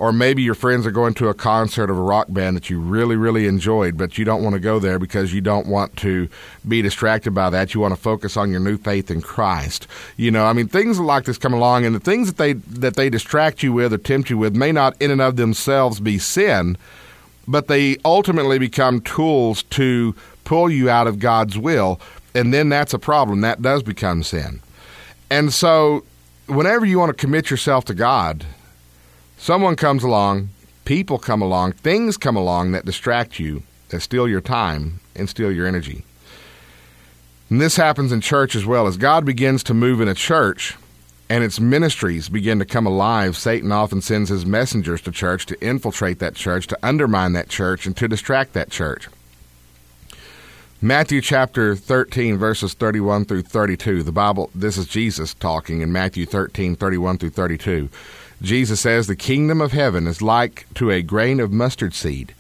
or 0.02 0.12
maybe 0.12 0.42
your 0.42 0.56
friends 0.56 0.88
are 0.88 0.92
going 0.92 1.14
to 1.14 1.28
a 1.28 1.34
concert 1.36 1.92
of 1.92 1.96
a 1.96 2.02
rock 2.02 2.26
band 2.28 2.58
that 2.58 2.72
you 2.72 2.80
really, 2.80 3.16
really 3.16 3.46
enjoyed, 3.46 4.00
but 4.00 4.18
you 4.18 4.26
don't 4.26 4.42
want 4.42 4.56
to 4.56 4.60
go 4.60 4.80
there 4.80 4.98
because 4.98 5.32
you 5.32 5.42
don't 5.42 5.68
want 5.68 5.96
to 5.96 6.28
be 6.68 6.82
distracted 6.82 7.36
by 7.36 7.52
that. 7.52 7.76
You 7.76 7.82
want 7.82 7.94
to 7.94 8.02
focus 8.02 8.36
on 8.36 8.50
your 8.50 8.60
new 8.62 8.80
faith 8.80 9.12
in 9.12 9.22
Christ. 9.22 9.86
You 10.18 10.32
know, 10.32 10.46
I 10.46 10.54
mean, 10.54 10.68
things 10.68 11.00
like 11.00 11.26
this 11.26 11.38
come 11.38 11.54
along, 11.54 11.86
and 11.86 11.94
the 11.94 12.00
things 12.00 12.26
that 12.26 12.38
they 12.38 12.54
that 12.54 12.96
they 12.96 13.12
distract 13.12 13.62
you 13.62 13.74
with 13.74 13.94
or 13.94 14.00
tempt 14.00 14.32
you 14.32 14.40
with 14.40 14.56
may 14.56 14.72
not 14.72 15.00
in 15.00 15.12
and 15.12 15.22
of 15.22 15.36
themselves 15.36 16.00
be 16.00 16.18
sin, 16.18 16.78
but 17.48 17.68
they 17.68 17.98
ultimately 18.04 18.58
become 18.58 19.02
tools 19.02 19.62
to 19.70 20.16
pull 20.46 20.68
you 20.68 20.90
out 20.90 21.06
of 21.06 21.20
God's 21.20 21.60
will, 21.60 22.02
and 22.34 22.52
then 22.52 22.70
that's 22.70 22.96
a 22.96 23.00
problem. 23.00 23.42
That 23.42 23.62
does 23.62 23.84
become 23.84 24.24
sin. 24.24 24.62
And 25.30 25.54
so, 25.54 26.06
whenever 26.48 26.88
you 26.88 26.98
want 26.98 27.16
to 27.16 27.22
commit 27.22 27.52
yourself 27.52 27.86
to 27.86 27.94
God, 27.94 28.48
Someone 29.42 29.76
comes 29.76 30.04
along, 30.04 30.50
people 30.86 31.18
come 31.18 31.42
along, 31.42 31.72
things 31.72 32.16
come 32.16 32.36
along 32.36 32.74
that 32.74 32.86
distract 32.86 33.40
you, 33.40 33.64
that 33.90 34.02
steal 34.02 34.28
your 34.28 34.40
time 34.40 35.00
and 35.16 35.28
steal 35.28 35.52
your 35.52 35.66
energy. 35.66 36.04
And 37.50 37.60
this 37.60 37.76
happens 37.76 38.12
in 38.12 38.22
church 38.22 38.56
as 38.56 38.68
well. 38.68 38.86
As 38.86 38.98
God 38.98 39.26
begins 39.26 39.64
to 39.64 39.74
move 39.74 40.00
in 40.00 40.08
a 40.08 40.14
church 40.14 40.78
and 41.28 41.44
its 41.44 41.60
ministries 41.60 42.30
begin 42.30 42.60
to 42.60 42.66
come 42.66 42.86
alive, 42.86 43.36
Satan 43.36 43.72
often 43.72 44.00
sends 44.00 44.30
his 44.30 44.46
messengers 44.46 45.02
to 45.02 45.12
church 45.12 45.48
to 45.48 45.60
infiltrate 45.60 46.20
that 46.20 46.36
church, 46.36 46.68
to 46.68 46.78
undermine 46.84 47.34
that 47.34 47.50
church, 47.50 47.88
and 47.88 47.98
to 47.98 48.08
distract 48.08 48.54
that 48.54 48.70
church. 48.70 49.08
Matthew 50.84 51.20
chapter 51.20 51.76
13, 51.76 52.38
verses 52.38 52.76
31 52.76 53.26
through 53.26 53.42
32. 53.42 54.04
The 54.04 54.12
Bible, 54.12 54.52
this 54.54 54.78
is 54.78 54.86
Jesus 54.86 55.34
talking 55.34 55.82
in 55.82 55.92
Matthew 55.92 56.28
13, 56.28 56.76
31 56.76 57.18
through 57.18 57.32
32. 57.32 57.90
Jesus 58.42 58.82
says, 58.82 59.06
The 59.08 59.16
kingdom 59.16 59.62
of 59.62 59.72
heaven 59.72 60.08
is 60.08 60.22
like 60.22 60.66
to 60.76 60.90
a 60.90 61.02
grain 61.02 61.40
of 61.40 61.52
mustard 61.52 61.94
seed, 61.94 62.34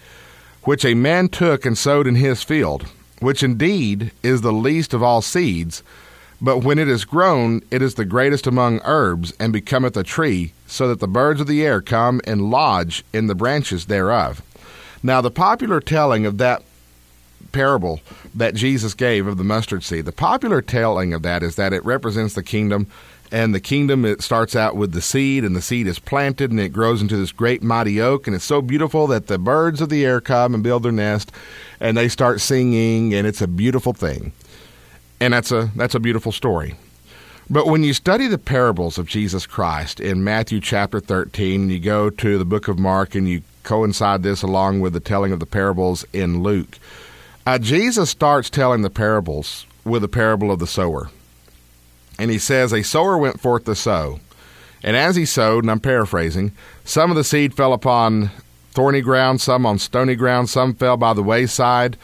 which 0.63 0.83
a 0.83 0.95
man 0.95 1.29
took 1.29 1.65
and 1.65 1.77
sowed 1.77 2.07
in 2.07 2.15
his 2.15 2.43
field, 2.43 2.87
which 3.19 3.43
indeed 3.43 4.11
is 4.23 4.41
the 4.41 4.51
least 4.51 4.93
of 4.93 5.03
all 5.03 5.21
seeds. 5.21 5.83
But 6.41 6.59
when 6.59 6.79
it 6.79 6.87
is 6.87 7.05
grown, 7.05 7.61
it 7.69 7.83
is 7.83 7.93
the 7.93 8.05
greatest 8.05 8.47
among 8.47 8.81
herbs, 8.83 9.31
and 9.39 9.53
becometh 9.53 9.95
a 9.95 10.03
tree, 10.03 10.53
so 10.65 10.87
that 10.87 10.99
the 10.99 11.07
birds 11.07 11.39
of 11.39 11.45
the 11.45 11.63
air 11.63 11.81
come 11.81 12.19
and 12.25 12.49
lodge 12.49 13.03
in 13.13 13.27
the 13.27 13.35
branches 13.35 13.85
thereof. 13.85 14.41
Now, 15.03 15.21
the 15.21 15.29
popular 15.29 15.79
telling 15.79 16.25
of 16.25 16.39
that 16.39 16.63
parable 17.51 17.99
that 18.34 18.56
Jesus 18.56 18.93
gave 18.93 19.27
of 19.27 19.38
the 19.38 19.43
mustard 19.43 19.84
seed, 19.84 20.06
the 20.06 20.12
popular 20.12 20.62
telling 20.62 21.13
of 21.13 21.21
that 21.23 21.43
is 21.43 21.56
that 21.56 21.73
it 21.73 21.84
represents 21.86 22.34
the 22.34 22.43
kingdom 22.43 22.88
and 23.32 23.56
the 23.56 23.60
kingdom 23.62 24.04
it 24.04 24.21
starts 24.21 24.56
out 24.56 24.75
with 24.75 24.91
the 24.91 25.01
seed 25.01 25.45
and 25.45 25.56
the 25.56 25.62
seed 25.62 25.88
is 25.88 25.99
planted 25.99 26.51
and 26.51 26.60
it 26.60 26.73
grows 26.73 27.01
into 27.01 27.15
this 27.15 27.32
great 27.32 27.63
mighty 27.63 28.01
oak 28.01 28.27
and 28.27 28.36
it's 28.36 28.45
so 28.45 28.62
beautiful 28.62 29.08
that 29.08 29.27
the 29.27 29.39
birds 29.39 29.80
of 29.80 29.89
the 29.89 30.06
air 30.06 30.19
come 30.19 30.54
and 30.54 30.63
build 30.63 30.84
their 30.84 30.91
nest 30.91 31.32
and 31.80 31.95
they 31.95 32.10
start 32.10 32.41
singing 32.41 33.13
and 33.13 33.25
it's 33.25 33.41
a 33.41 33.47
beautiful 33.47 33.93
thing. 33.93 34.34
And 35.19 35.34
that's 35.34 35.51
a 35.51 35.71
that's 35.75 35.95
a 35.95 35.99
beautiful 35.99 36.32
story. 36.32 36.75
But 37.49 37.67
when 37.67 37.84
you 37.84 37.93
study 37.93 38.27
the 38.27 38.38
parables 38.38 38.97
of 38.97 39.08
Jesus 39.08 39.45
Christ 39.45 39.99
in 39.99 40.23
Matthew 40.23 40.60
chapter 40.60 40.99
13 40.99 41.69
you 41.69 41.80
go 41.80 42.10
to 42.10 42.38
the 42.38 42.45
book 42.45 42.67
of 42.67 42.80
Mark 42.80 43.15
and 43.15 43.30
you 43.30 43.43
coincide 43.63 44.23
this 44.23 44.41
along 44.41 44.82
with 44.82 44.93
the 44.93 44.99
telling 44.99 45.32
of 45.32 45.39
the 45.39 45.45
parables 45.45 46.04
in 46.12 46.43
Luke 46.43 46.80
uh, 47.45 47.58
Jesus 47.58 48.10
starts 48.10 48.49
telling 48.49 48.82
the 48.82 48.89
parables 48.89 49.65
with 49.84 50.01
the 50.01 50.08
parable 50.08 50.51
of 50.51 50.60
the 50.60 50.67
sower 50.67 51.10
and 52.21 52.30
he 52.30 52.38
says, 52.38 52.71
A 52.71 52.84
sower 52.84 53.17
went 53.17 53.39
forth 53.39 53.65
to 53.65 53.73
sow. 53.73 54.19
And 54.84 54.95
as 54.95 55.15
he 55.15 55.25
sowed, 55.25 55.63
and 55.63 55.71
I'm 55.71 55.80
paraphrasing, 55.80 56.51
some 56.84 57.10
of 57.10 57.17
the 57.17 57.23
seed 57.23 57.56
fell 57.56 57.73
upon 57.73 58.30
thorny 58.73 59.01
ground, 59.01 59.41
some 59.41 59.65
on 59.65 59.80
stony 59.80 60.15
ground, 60.15 60.47
some 60.47 60.75
fell 60.75 60.97
by 60.97 61.13
the 61.13 61.23
wayside, 61.23 61.97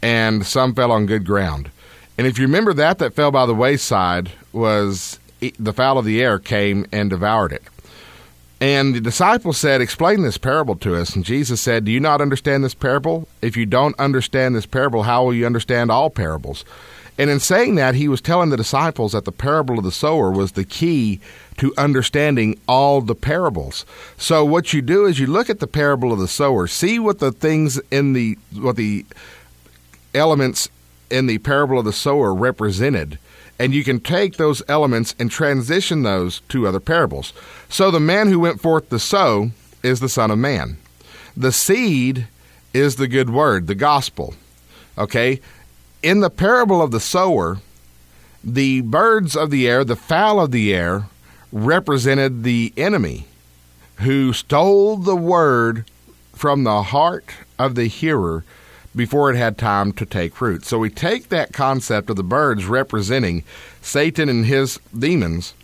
and 0.00 0.46
some 0.46 0.74
fell 0.74 0.90
on 0.90 1.04
good 1.04 1.26
ground. 1.26 1.70
And 2.16 2.26
if 2.26 2.38
you 2.38 2.46
remember 2.46 2.72
that 2.74 2.98
that 2.98 3.12
fell 3.12 3.30
by 3.30 3.44
the 3.44 3.54
wayside 3.54 4.32
was 4.52 5.20
the 5.58 5.74
fowl 5.74 5.98
of 5.98 6.06
the 6.06 6.22
air 6.22 6.38
came 6.38 6.86
and 6.90 7.10
devoured 7.10 7.52
it. 7.52 7.62
And 8.60 8.94
the 8.94 9.00
disciples 9.00 9.56
said, 9.56 9.80
Explain 9.80 10.22
this 10.22 10.38
parable 10.38 10.76
to 10.76 10.96
us. 10.96 11.14
And 11.14 11.24
Jesus 11.24 11.60
said, 11.60 11.84
Do 11.84 11.92
you 11.92 12.00
not 12.00 12.20
understand 12.20 12.64
this 12.64 12.74
parable? 12.74 13.28
If 13.40 13.56
you 13.56 13.66
don't 13.66 13.98
understand 13.98 14.56
this 14.56 14.66
parable, 14.66 15.04
how 15.04 15.24
will 15.24 15.34
you 15.34 15.46
understand 15.46 15.90
all 15.90 16.10
parables? 16.10 16.64
And 17.18 17.30
in 17.30 17.40
saying 17.40 17.74
that, 17.74 17.96
he 17.96 18.08
was 18.08 18.20
telling 18.20 18.50
the 18.50 18.56
disciples 18.56 19.12
that 19.12 19.24
the 19.24 19.32
parable 19.32 19.78
of 19.78 19.84
the 19.84 19.90
sower 19.90 20.30
was 20.30 20.52
the 20.52 20.64
key 20.64 21.20
to 21.56 21.74
understanding 21.76 22.58
all 22.68 23.00
the 23.00 23.16
parables. 23.16 23.84
So 24.16 24.44
what 24.44 24.72
you 24.72 24.80
do 24.80 25.04
is 25.04 25.18
you 25.18 25.26
look 25.26 25.50
at 25.50 25.58
the 25.58 25.66
parable 25.66 26.12
of 26.12 26.20
the 26.20 26.28
sower, 26.28 26.68
see 26.68 27.00
what 27.00 27.18
the 27.18 27.32
things 27.32 27.80
in 27.90 28.12
the 28.12 28.38
what 28.54 28.76
the 28.76 29.04
elements 30.14 30.68
in 31.10 31.26
the 31.26 31.38
parable 31.38 31.78
of 31.78 31.84
the 31.84 31.92
sower 31.92 32.32
represented, 32.32 33.18
and 33.58 33.74
you 33.74 33.84
can 33.84 34.00
take 34.00 34.36
those 34.36 34.62
elements 34.68 35.14
and 35.18 35.30
transition 35.30 36.02
those 36.02 36.40
to 36.48 36.66
other 36.66 36.80
parables. 36.80 37.32
So 37.68 37.90
the 37.90 38.00
man 38.00 38.28
who 38.28 38.40
went 38.40 38.60
forth 38.60 38.88
to 38.90 38.98
sow 38.98 39.50
is 39.82 40.00
the 40.00 40.08
son 40.08 40.30
of 40.30 40.38
man. 40.38 40.78
The 41.36 41.52
seed 41.52 42.28
is 42.72 42.96
the 42.96 43.08
good 43.08 43.30
word, 43.30 43.66
the 43.66 43.74
gospel. 43.74 44.34
Okay? 44.96 45.40
in 46.02 46.20
the 46.20 46.30
parable 46.30 46.80
of 46.80 46.90
the 46.90 47.00
sower, 47.00 47.58
the 48.42 48.80
birds 48.82 49.36
of 49.36 49.50
the 49.50 49.68
air, 49.68 49.84
the 49.84 49.96
fowl 49.96 50.40
of 50.40 50.50
the 50.50 50.74
air, 50.74 51.08
represented 51.50 52.42
the 52.42 52.72
enemy 52.76 53.26
who 53.96 54.32
stole 54.32 54.96
the 54.96 55.16
word 55.16 55.84
from 56.32 56.62
the 56.62 56.82
heart 56.84 57.30
of 57.58 57.74
the 57.74 57.86
hearer 57.86 58.44
before 58.96 59.30
it 59.30 59.36
had 59.36 59.58
time 59.58 59.92
to 59.92 60.06
take 60.06 60.40
root. 60.40 60.64
So 60.64 60.78
we 60.78 60.90
take 60.90 61.28
that 61.28 61.52
concept 61.52 62.10
of 62.10 62.16
the 62.16 62.22
birds 62.22 62.66
representing 62.66 63.44
Satan 63.80 64.28
and 64.28 64.46
his 64.46 64.78
demons, 64.96 65.54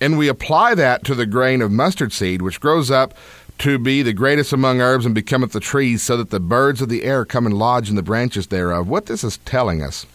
and 0.00 0.16
we 0.16 0.28
apply 0.28 0.74
that 0.76 1.04
to 1.04 1.14
the 1.14 1.26
grain 1.26 1.62
of 1.62 1.70
mustard 1.70 2.12
seed, 2.12 2.42
which 2.42 2.60
grows 2.60 2.90
up 2.90 3.14
to 3.58 3.78
be 3.78 4.02
the 4.02 4.14
greatest 4.14 4.54
among 4.54 4.80
herbs 4.80 5.04
and 5.04 5.14
becometh 5.14 5.52
the 5.52 5.60
trees, 5.60 6.02
so 6.02 6.16
that 6.16 6.30
the 6.30 6.40
birds 6.40 6.80
of 6.80 6.88
the 6.88 7.04
air 7.04 7.26
come 7.26 7.44
and 7.44 7.58
lodge 7.58 7.90
in 7.90 7.96
the 7.96 8.02
branches 8.02 8.46
thereof. 8.46 8.88
What 8.88 9.06
this 9.06 9.22
is 9.22 9.36
telling 9.38 9.82
us 9.82 10.06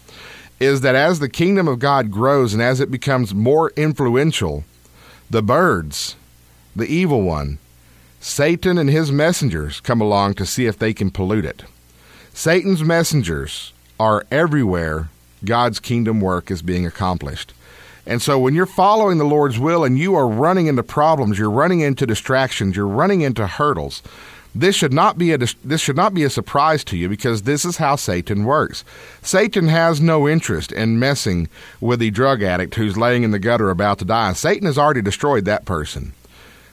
is 0.59 0.81
that 0.81 0.95
as 0.95 1.19
the 1.19 1.29
kingdom 1.29 1.67
of 1.67 1.79
God 1.79 2.09
grows 2.09 2.53
and 2.53 2.61
as 2.61 2.79
it 2.79 2.89
becomes 2.89 3.35
more 3.35 3.71
influential, 3.75 4.63
the 5.29 5.43
birds, 5.43 6.15
the 6.75 6.87
evil 6.87 7.21
one, 7.21 7.59
Satan 8.19 8.79
and 8.79 8.89
his 8.89 9.11
messengers 9.11 9.79
come 9.79 10.01
along 10.01 10.33
to 10.35 10.45
see 10.45 10.65
if 10.65 10.79
they 10.79 10.93
can 10.93 11.11
pollute 11.11 11.45
it. 11.45 11.63
Satan's 12.37 12.83
messengers 12.83 13.71
are 13.97 14.25
everywhere 14.29 15.07
God's 15.45 15.79
kingdom 15.79 16.19
work 16.19 16.51
is 16.51 16.61
being 16.61 16.85
accomplished. 16.85 17.53
And 18.05 18.21
so 18.21 18.37
when 18.37 18.53
you're 18.53 18.65
following 18.65 19.17
the 19.17 19.23
Lord's 19.23 19.57
will 19.57 19.85
and 19.85 19.97
you 19.97 20.15
are 20.15 20.27
running 20.27 20.67
into 20.67 20.83
problems, 20.83 21.39
you're 21.39 21.49
running 21.49 21.79
into 21.79 22.05
distractions, 22.05 22.75
you're 22.75 22.87
running 22.87 23.21
into 23.21 23.47
hurdles, 23.47 24.03
this 24.53 24.75
should 24.75 24.91
not 24.91 25.17
be 25.17 25.31
a 25.31 25.37
this 25.37 25.79
should 25.79 25.95
not 25.95 26.13
be 26.13 26.23
a 26.25 26.29
surprise 26.29 26.83
to 26.85 26.97
you 26.97 27.07
because 27.07 27.43
this 27.43 27.63
is 27.63 27.77
how 27.77 27.95
Satan 27.95 28.43
works. 28.43 28.83
Satan 29.21 29.69
has 29.69 30.01
no 30.01 30.27
interest 30.27 30.73
in 30.73 30.99
messing 30.99 31.47
with 31.79 31.99
the 31.99 32.11
drug 32.11 32.43
addict 32.43 32.75
who's 32.75 32.97
laying 32.97 33.23
in 33.23 33.31
the 33.31 33.39
gutter 33.39 33.69
about 33.69 33.99
to 33.99 34.05
die. 34.05 34.33
Satan 34.33 34.65
has 34.65 34.77
already 34.77 35.01
destroyed 35.01 35.45
that 35.45 35.63
person. 35.63 36.13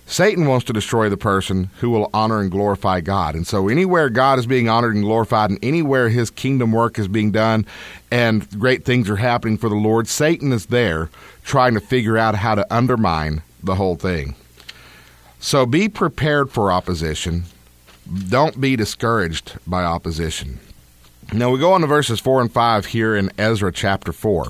Satan 0.06 0.46
wants 0.46 0.66
to 0.66 0.72
destroy 0.72 1.08
the 1.08 1.16
person 1.16 1.70
who 1.78 1.88
will 1.88 2.10
honor 2.12 2.40
and 2.40 2.50
glorify 2.50 3.00
God. 3.00 3.34
And 3.34 3.46
so, 3.46 3.68
anywhere 3.68 4.10
God 4.10 4.38
is 4.38 4.46
being 4.46 4.68
honored 4.68 4.94
and 4.94 5.04
glorified, 5.04 5.50
and 5.50 5.58
anywhere 5.62 6.08
his 6.08 6.30
kingdom 6.30 6.72
work 6.72 6.98
is 6.98 7.08
being 7.08 7.30
done, 7.30 7.64
and 8.10 8.48
great 8.58 8.84
things 8.84 9.08
are 9.08 9.16
happening 9.16 9.56
for 9.56 9.68
the 9.68 9.74
Lord, 9.74 10.08
Satan 10.08 10.52
is 10.52 10.66
there 10.66 11.08
trying 11.44 11.74
to 11.74 11.80
figure 11.80 12.18
out 12.18 12.34
how 12.34 12.54
to 12.54 12.74
undermine 12.74 13.42
the 13.62 13.76
whole 13.76 13.96
thing. 13.96 14.34
So, 15.40 15.64
be 15.64 15.88
prepared 15.88 16.50
for 16.50 16.70
opposition. 16.70 17.44
Don't 18.28 18.60
be 18.60 18.76
discouraged 18.76 19.58
by 19.66 19.84
opposition. 19.84 20.58
Now, 21.32 21.50
we 21.50 21.58
go 21.58 21.72
on 21.72 21.80
to 21.80 21.86
verses 21.86 22.20
4 22.20 22.42
and 22.42 22.52
5 22.52 22.86
here 22.86 23.16
in 23.16 23.30
Ezra 23.38 23.72
chapter 23.72 24.12
4. 24.12 24.48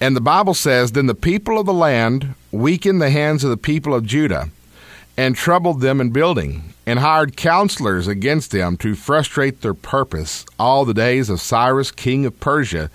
And 0.00 0.16
the 0.16 0.22
Bible 0.22 0.54
says, 0.54 0.92
Then 0.92 1.06
the 1.06 1.14
people 1.14 1.58
of 1.58 1.66
the 1.66 1.74
land 1.74 2.34
weakened 2.50 3.02
the 3.02 3.10
hands 3.10 3.44
of 3.44 3.50
the 3.50 3.58
people 3.58 3.92
of 3.92 4.06
Judah 4.06 4.48
and 5.16 5.36
troubled 5.36 5.80
them 5.80 6.00
in 6.00 6.10
building, 6.10 6.74
and 6.86 6.98
hired 6.98 7.36
counselors 7.36 8.06
against 8.06 8.50
them 8.50 8.76
to 8.78 8.94
frustrate 8.94 9.60
their 9.60 9.74
purpose 9.74 10.46
all 10.58 10.84
the 10.84 10.94
days 10.94 11.28
of 11.28 11.40
Cyrus, 11.40 11.90
king 11.90 12.24
of 12.24 12.40
Persia, 12.40 12.90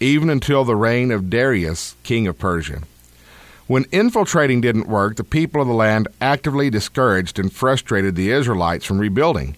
even 0.00 0.30
until 0.30 0.64
the 0.64 0.76
reign 0.76 1.10
of 1.10 1.30
Darius, 1.30 1.94
king 2.02 2.26
of 2.26 2.38
Persia. 2.38 2.82
When 3.66 3.84
infiltrating 3.92 4.62
didn't 4.62 4.88
work, 4.88 5.16
the 5.16 5.24
people 5.24 5.60
of 5.60 5.68
the 5.68 5.74
land 5.74 6.08
actively 6.20 6.70
discouraged 6.70 7.38
and 7.38 7.52
frustrated 7.52 8.14
the 8.14 8.30
Israelites 8.30 8.86
from 8.86 8.98
rebuilding. 8.98 9.56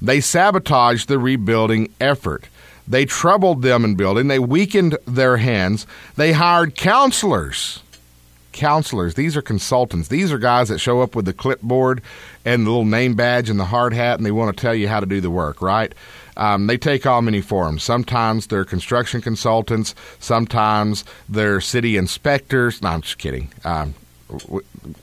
They 0.00 0.20
sabotaged 0.20 1.08
the 1.08 1.18
rebuilding 1.18 1.92
effort. 2.00 2.44
They 2.86 3.04
troubled 3.04 3.62
them 3.62 3.84
in 3.84 3.96
building. 3.96 4.28
They 4.28 4.38
weakened 4.38 4.96
their 5.06 5.38
hands. 5.38 5.86
They 6.16 6.32
hired 6.32 6.76
counselors 6.76 7.82
counselors. 8.60 9.14
These 9.14 9.38
are 9.38 9.42
consultants. 9.42 10.08
These 10.08 10.30
are 10.30 10.38
guys 10.38 10.68
that 10.68 10.78
show 10.78 11.00
up 11.00 11.16
with 11.16 11.24
the 11.24 11.32
clipboard 11.32 12.02
and 12.44 12.66
the 12.66 12.70
little 12.70 12.84
name 12.84 13.14
badge 13.14 13.48
and 13.48 13.58
the 13.58 13.64
hard 13.64 13.94
hat, 13.94 14.18
and 14.18 14.26
they 14.26 14.30
want 14.30 14.54
to 14.54 14.60
tell 14.60 14.74
you 14.74 14.86
how 14.86 15.00
to 15.00 15.06
do 15.06 15.22
the 15.22 15.30
work, 15.30 15.62
right? 15.62 15.94
Um, 16.36 16.66
they 16.66 16.76
take 16.76 17.06
on 17.06 17.24
many 17.24 17.40
forms. 17.40 17.82
Sometimes 17.82 18.48
they're 18.48 18.66
construction 18.66 19.22
consultants. 19.22 19.94
Sometimes 20.18 21.04
they're 21.26 21.62
city 21.62 21.96
inspectors. 21.96 22.82
No, 22.82 22.90
I'm 22.90 23.00
just 23.00 23.16
kidding. 23.16 23.50
Um, 23.64 23.94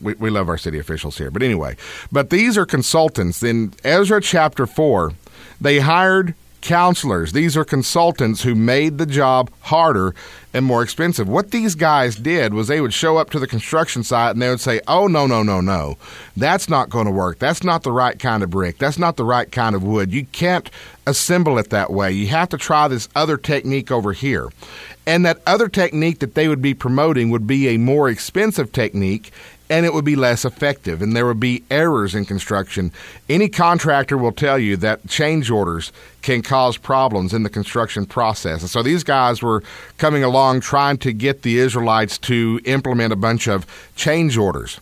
we, 0.00 0.14
we 0.14 0.30
love 0.30 0.48
our 0.48 0.56
city 0.56 0.78
officials 0.78 1.18
here. 1.18 1.32
But 1.32 1.42
anyway, 1.42 1.76
but 2.12 2.30
these 2.30 2.56
are 2.56 2.64
consultants. 2.64 3.42
In 3.42 3.74
Ezra 3.82 4.20
chapter 4.20 4.66
4, 4.66 5.12
they 5.60 5.80
hired 5.80 6.34
counselors. 6.60 7.32
These 7.32 7.56
are 7.56 7.64
consultants 7.64 8.42
who 8.42 8.54
made 8.54 8.98
the 8.98 9.06
job 9.06 9.50
harder 9.60 10.14
and 10.52 10.64
more 10.64 10.82
expensive. 10.82 11.28
What 11.28 11.50
these 11.50 11.74
guys 11.74 12.16
did 12.16 12.54
was 12.54 12.68
they 12.68 12.80
would 12.80 12.94
show 12.94 13.16
up 13.16 13.30
to 13.30 13.38
the 13.38 13.46
construction 13.46 14.02
site 14.02 14.32
and 14.32 14.42
they 14.42 14.48
would 14.48 14.60
say, 14.60 14.80
Oh, 14.88 15.06
no, 15.06 15.26
no, 15.26 15.42
no, 15.42 15.60
no. 15.60 15.98
That's 16.36 16.68
not 16.68 16.90
going 16.90 17.06
to 17.06 17.12
work. 17.12 17.38
That's 17.38 17.62
not 17.62 17.82
the 17.82 17.92
right 17.92 18.18
kind 18.18 18.42
of 18.42 18.50
brick. 18.50 18.78
That's 18.78 18.98
not 18.98 19.16
the 19.16 19.24
right 19.24 19.50
kind 19.50 19.74
of 19.74 19.82
wood. 19.82 20.12
You 20.12 20.26
can't 20.26 20.70
assemble 21.06 21.58
it 21.58 21.70
that 21.70 21.92
way. 21.92 22.12
You 22.12 22.28
have 22.28 22.48
to 22.50 22.58
try 22.58 22.88
this 22.88 23.08
other 23.14 23.36
technique 23.36 23.90
over 23.90 24.12
here. 24.12 24.48
And 25.06 25.24
that 25.24 25.40
other 25.46 25.68
technique 25.68 26.18
that 26.18 26.34
they 26.34 26.48
would 26.48 26.60
be 26.60 26.74
promoting 26.74 27.30
would 27.30 27.46
be 27.46 27.68
a 27.68 27.78
more 27.78 28.10
expensive 28.10 28.72
technique 28.72 29.32
and 29.70 29.84
it 29.84 29.92
would 29.92 30.04
be 30.04 30.16
less 30.16 30.44
effective 30.44 31.02
and 31.02 31.14
there 31.14 31.26
would 31.26 31.40
be 31.40 31.62
errors 31.70 32.14
in 32.14 32.24
construction. 32.24 32.92
Any 33.28 33.48
contractor 33.48 34.16
will 34.16 34.32
tell 34.32 34.58
you 34.58 34.76
that 34.78 35.06
change 35.08 35.50
orders 35.50 35.92
can 36.22 36.42
cause 36.42 36.76
problems 36.76 37.32
in 37.34 37.42
the 37.42 37.50
construction 37.50 38.06
process. 38.06 38.60
And 38.60 38.70
so 38.70 38.82
these 38.82 39.04
guys 39.04 39.42
were 39.42 39.62
coming 39.98 40.24
along 40.24 40.60
trying 40.60 40.98
to 40.98 41.12
get 41.12 41.42
the 41.42 41.58
Israelites 41.58 42.18
to 42.18 42.60
implement 42.64 43.12
a 43.12 43.16
bunch 43.16 43.48
of 43.48 43.66
change 43.94 44.36
orders. 44.36 44.80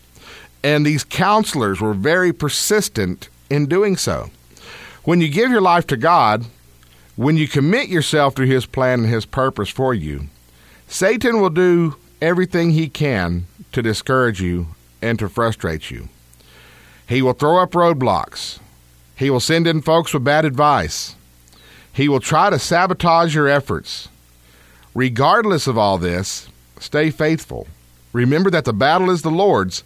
And 0.62 0.85
these 0.85 1.05
counselors 1.05 1.81
were 1.81 1.94
very 1.94 2.33
persistent 2.33 3.29
in 3.51 3.66
doing 3.66 3.96
so. 3.96 4.31
When 5.05 5.20
you 5.20 5.29
give 5.29 5.51
your 5.51 5.61
life 5.61 5.87
to 5.88 5.96
God, 5.96 6.44
when 7.14 7.37
you 7.37 7.46
commit 7.46 7.88
yourself 7.88 8.35
to 8.35 8.42
His 8.42 8.66
plan 8.66 9.01
and 9.01 9.09
His 9.09 9.25
purpose 9.25 9.68
for 9.68 9.94
you, 9.94 10.27
Satan 10.88 11.40
will 11.40 11.51
do 11.51 11.96
everything 12.20 12.70
he 12.70 12.88
can 12.88 13.46
to 13.72 13.83
discourage 13.83 14.40
you 14.40 14.68
and 15.03 15.19
to 15.19 15.29
frustrate 15.29 15.91
you. 15.91 16.09
He 17.09 17.23
will 17.23 17.33
throw 17.33 17.59
up 17.59 17.73
roadblocks. 17.73 18.59
He 19.17 19.31
will 19.31 19.41
send 19.41 19.67
in 19.67 19.83
folks 19.83 20.13
with 20.13 20.25
bad 20.25 20.45
advice. 20.45 21.15
He 21.93 22.09
will 22.09 22.21
try 22.21 22.51
to 22.51 22.59
sabotage 22.59 23.35
your 23.35 23.49
efforts. 23.49 24.09
Regardless 24.95 25.67
of 25.67 25.79
all 25.79 25.99
this, 25.99 26.49
stay 26.79 27.11
faithful. 27.11 27.67
Remember 28.13 28.51
that 28.51 28.65
the 28.65 28.73
battle 28.73 29.11
is 29.11 29.23
the 29.23 29.31
Lord's, 29.31 29.85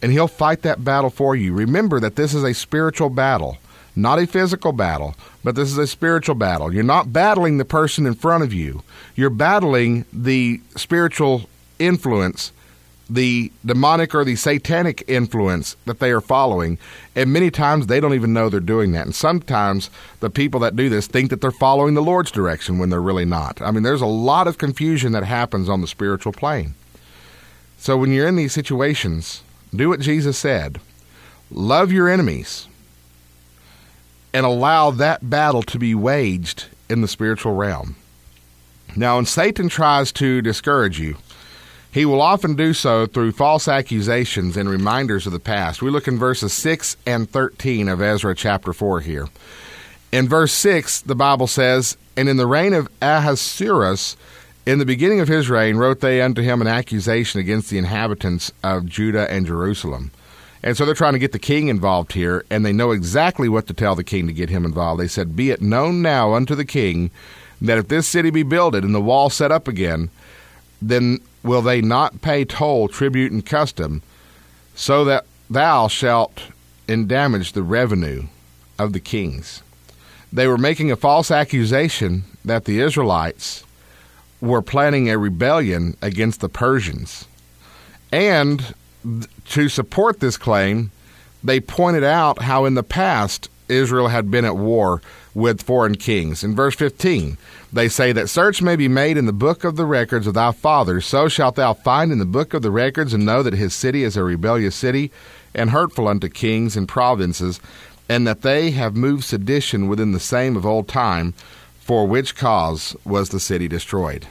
and 0.00 0.10
He'll 0.10 0.28
fight 0.28 0.62
that 0.62 0.84
battle 0.84 1.10
for 1.10 1.36
you. 1.36 1.52
Remember 1.52 2.00
that 2.00 2.16
this 2.16 2.34
is 2.34 2.42
a 2.42 2.54
spiritual 2.54 3.10
battle, 3.10 3.58
not 3.94 4.18
a 4.18 4.26
physical 4.26 4.72
battle, 4.72 5.14
but 5.44 5.54
this 5.54 5.70
is 5.70 5.78
a 5.78 5.86
spiritual 5.86 6.34
battle. 6.34 6.72
You're 6.72 6.82
not 6.84 7.12
battling 7.12 7.58
the 7.58 7.64
person 7.64 8.06
in 8.06 8.14
front 8.14 8.42
of 8.42 8.52
you, 8.52 8.82
you're 9.14 9.30
battling 9.30 10.04
the 10.12 10.60
spiritual 10.76 11.48
influence 11.78 12.52
the 13.12 13.52
demonic 13.66 14.14
or 14.14 14.24
the 14.24 14.36
satanic 14.36 15.04
influence 15.06 15.76
that 15.84 15.98
they 16.00 16.10
are 16.10 16.20
following. 16.20 16.78
And 17.14 17.32
many 17.32 17.50
times 17.50 17.86
they 17.86 18.00
don't 18.00 18.14
even 18.14 18.32
know 18.32 18.48
they're 18.48 18.60
doing 18.60 18.92
that. 18.92 19.04
And 19.06 19.14
sometimes 19.14 19.90
the 20.20 20.30
people 20.30 20.60
that 20.60 20.76
do 20.76 20.88
this 20.88 21.06
think 21.06 21.30
that 21.30 21.40
they're 21.40 21.50
following 21.50 21.94
the 21.94 22.02
Lord's 22.02 22.30
direction 22.30 22.78
when 22.78 22.90
they're 22.90 23.02
really 23.02 23.24
not. 23.26 23.60
I 23.60 23.70
mean, 23.70 23.82
there's 23.82 24.00
a 24.00 24.06
lot 24.06 24.48
of 24.48 24.58
confusion 24.58 25.12
that 25.12 25.24
happens 25.24 25.68
on 25.68 25.80
the 25.80 25.86
spiritual 25.86 26.32
plane. 26.32 26.74
So 27.78 27.96
when 27.96 28.12
you're 28.12 28.28
in 28.28 28.36
these 28.36 28.52
situations, 28.52 29.42
do 29.74 29.88
what 29.90 30.00
Jesus 30.00 30.38
said 30.38 30.80
love 31.50 31.92
your 31.92 32.08
enemies. 32.08 32.66
and 34.34 34.46
allow 34.46 34.90
that 34.90 35.28
battle 35.28 35.62
to 35.62 35.78
be 35.78 35.94
waged 35.94 36.66
in 36.88 37.00
the 37.00 37.08
spiritual 37.08 37.54
realm. 37.54 37.96
Now, 38.96 39.16
when 39.16 39.26
Satan 39.26 39.68
tries 39.68 40.12
to 40.12 40.42
discourage 40.42 40.98
you, 41.00 41.16
he 41.92 42.06
will 42.06 42.22
often 42.22 42.56
do 42.56 42.72
so 42.72 43.04
through 43.04 43.32
false 43.32 43.68
accusations 43.68 44.56
and 44.56 44.68
reminders 44.68 45.26
of 45.26 45.32
the 45.32 45.38
past. 45.38 45.82
We 45.82 45.90
look 45.90 46.08
in 46.08 46.18
verses 46.18 46.52
6 46.54 46.96
and 47.06 47.30
13 47.30 47.88
of 47.88 48.00
Ezra 48.00 48.34
chapter 48.34 48.72
4 48.72 49.00
here. 49.00 49.28
In 50.10 50.26
verse 50.26 50.52
6, 50.52 51.02
the 51.02 51.14
Bible 51.14 51.46
says, 51.46 51.98
And 52.16 52.30
in 52.30 52.38
the 52.38 52.46
reign 52.46 52.72
of 52.72 52.88
Ahasuerus, 53.02 54.16
in 54.64 54.78
the 54.78 54.86
beginning 54.86 55.20
of 55.20 55.28
his 55.28 55.50
reign, 55.50 55.76
wrote 55.76 56.00
they 56.00 56.22
unto 56.22 56.40
him 56.40 56.62
an 56.62 56.66
accusation 56.66 57.40
against 57.40 57.68
the 57.68 57.78
inhabitants 57.78 58.52
of 58.64 58.86
Judah 58.86 59.30
and 59.30 59.46
Jerusalem. 59.46 60.12
And 60.62 60.76
so 60.76 60.86
they're 60.86 60.94
trying 60.94 61.14
to 61.14 61.18
get 61.18 61.32
the 61.32 61.38
king 61.38 61.68
involved 61.68 62.12
here, 62.12 62.44
and 62.48 62.64
they 62.64 62.72
know 62.72 62.92
exactly 62.92 63.50
what 63.50 63.66
to 63.66 63.74
tell 63.74 63.96
the 63.96 64.04
king 64.04 64.26
to 64.28 64.32
get 64.32 64.48
him 64.48 64.64
involved. 64.64 65.00
They 65.00 65.08
said, 65.08 65.36
Be 65.36 65.50
it 65.50 65.60
known 65.60 66.00
now 66.00 66.32
unto 66.32 66.54
the 66.54 66.64
king 66.64 67.10
that 67.60 67.78
if 67.78 67.88
this 67.88 68.08
city 68.08 68.30
be 68.30 68.44
builded 68.44 68.82
and 68.82 68.94
the 68.94 69.00
wall 69.00 69.28
set 69.28 69.52
up 69.52 69.68
again, 69.68 70.10
then 70.88 71.20
will 71.42 71.62
they 71.62 71.80
not 71.80 72.22
pay 72.22 72.44
toll, 72.44 72.88
tribute, 72.88 73.32
and 73.32 73.44
custom, 73.44 74.02
so 74.74 75.04
that 75.04 75.24
thou 75.48 75.88
shalt 75.88 76.42
endamage 76.88 77.52
the 77.52 77.62
revenue 77.62 78.24
of 78.78 78.92
the 78.92 79.00
kings? 79.00 79.62
They 80.32 80.46
were 80.46 80.58
making 80.58 80.90
a 80.90 80.96
false 80.96 81.30
accusation 81.30 82.24
that 82.44 82.64
the 82.64 82.80
Israelites 82.80 83.64
were 84.40 84.62
planning 84.62 85.08
a 85.08 85.18
rebellion 85.18 85.96
against 86.02 86.40
the 86.40 86.48
Persians. 86.48 87.26
And 88.10 88.74
to 89.50 89.68
support 89.68 90.20
this 90.20 90.36
claim, 90.36 90.90
they 91.44 91.60
pointed 91.60 92.04
out 92.04 92.42
how 92.42 92.64
in 92.64 92.74
the 92.74 92.82
past 92.82 93.48
Israel 93.68 94.08
had 94.08 94.30
been 94.30 94.44
at 94.44 94.56
war 94.56 95.00
with 95.34 95.62
foreign 95.62 95.96
kings. 95.96 96.44
In 96.44 96.54
verse 96.54 96.74
15, 96.74 97.36
they 97.72 97.88
say 97.88 98.12
that 98.12 98.28
search 98.28 98.60
may 98.60 98.76
be 98.76 98.88
made 98.88 99.16
in 99.16 99.24
the 99.24 99.32
book 99.32 99.64
of 99.64 99.76
the 99.76 99.86
records 99.86 100.26
of 100.26 100.34
thy 100.34 100.52
fathers, 100.52 101.06
so 101.06 101.26
shalt 101.28 101.54
thou 101.54 101.72
find 101.72 102.12
in 102.12 102.18
the 102.18 102.26
book 102.26 102.52
of 102.52 102.60
the 102.60 102.70
records 102.70 103.14
and 103.14 103.24
know 103.24 103.42
that 103.42 103.54
his 103.54 103.72
city 103.72 104.04
is 104.04 104.16
a 104.16 104.22
rebellious 104.22 104.76
city 104.76 105.10
and 105.54 105.70
hurtful 105.70 106.06
unto 106.06 106.28
kings 106.28 106.76
and 106.76 106.86
provinces, 106.86 107.60
and 108.08 108.26
that 108.26 108.42
they 108.42 108.72
have 108.72 108.94
moved 108.94 109.24
sedition 109.24 109.88
within 109.88 110.12
the 110.12 110.20
same 110.20 110.56
of 110.56 110.66
old 110.66 110.86
time, 110.86 111.32
for 111.80 112.06
which 112.06 112.36
cause 112.36 112.94
was 113.04 113.30
the 113.30 113.40
city 113.40 113.68
destroyed. 113.68 114.26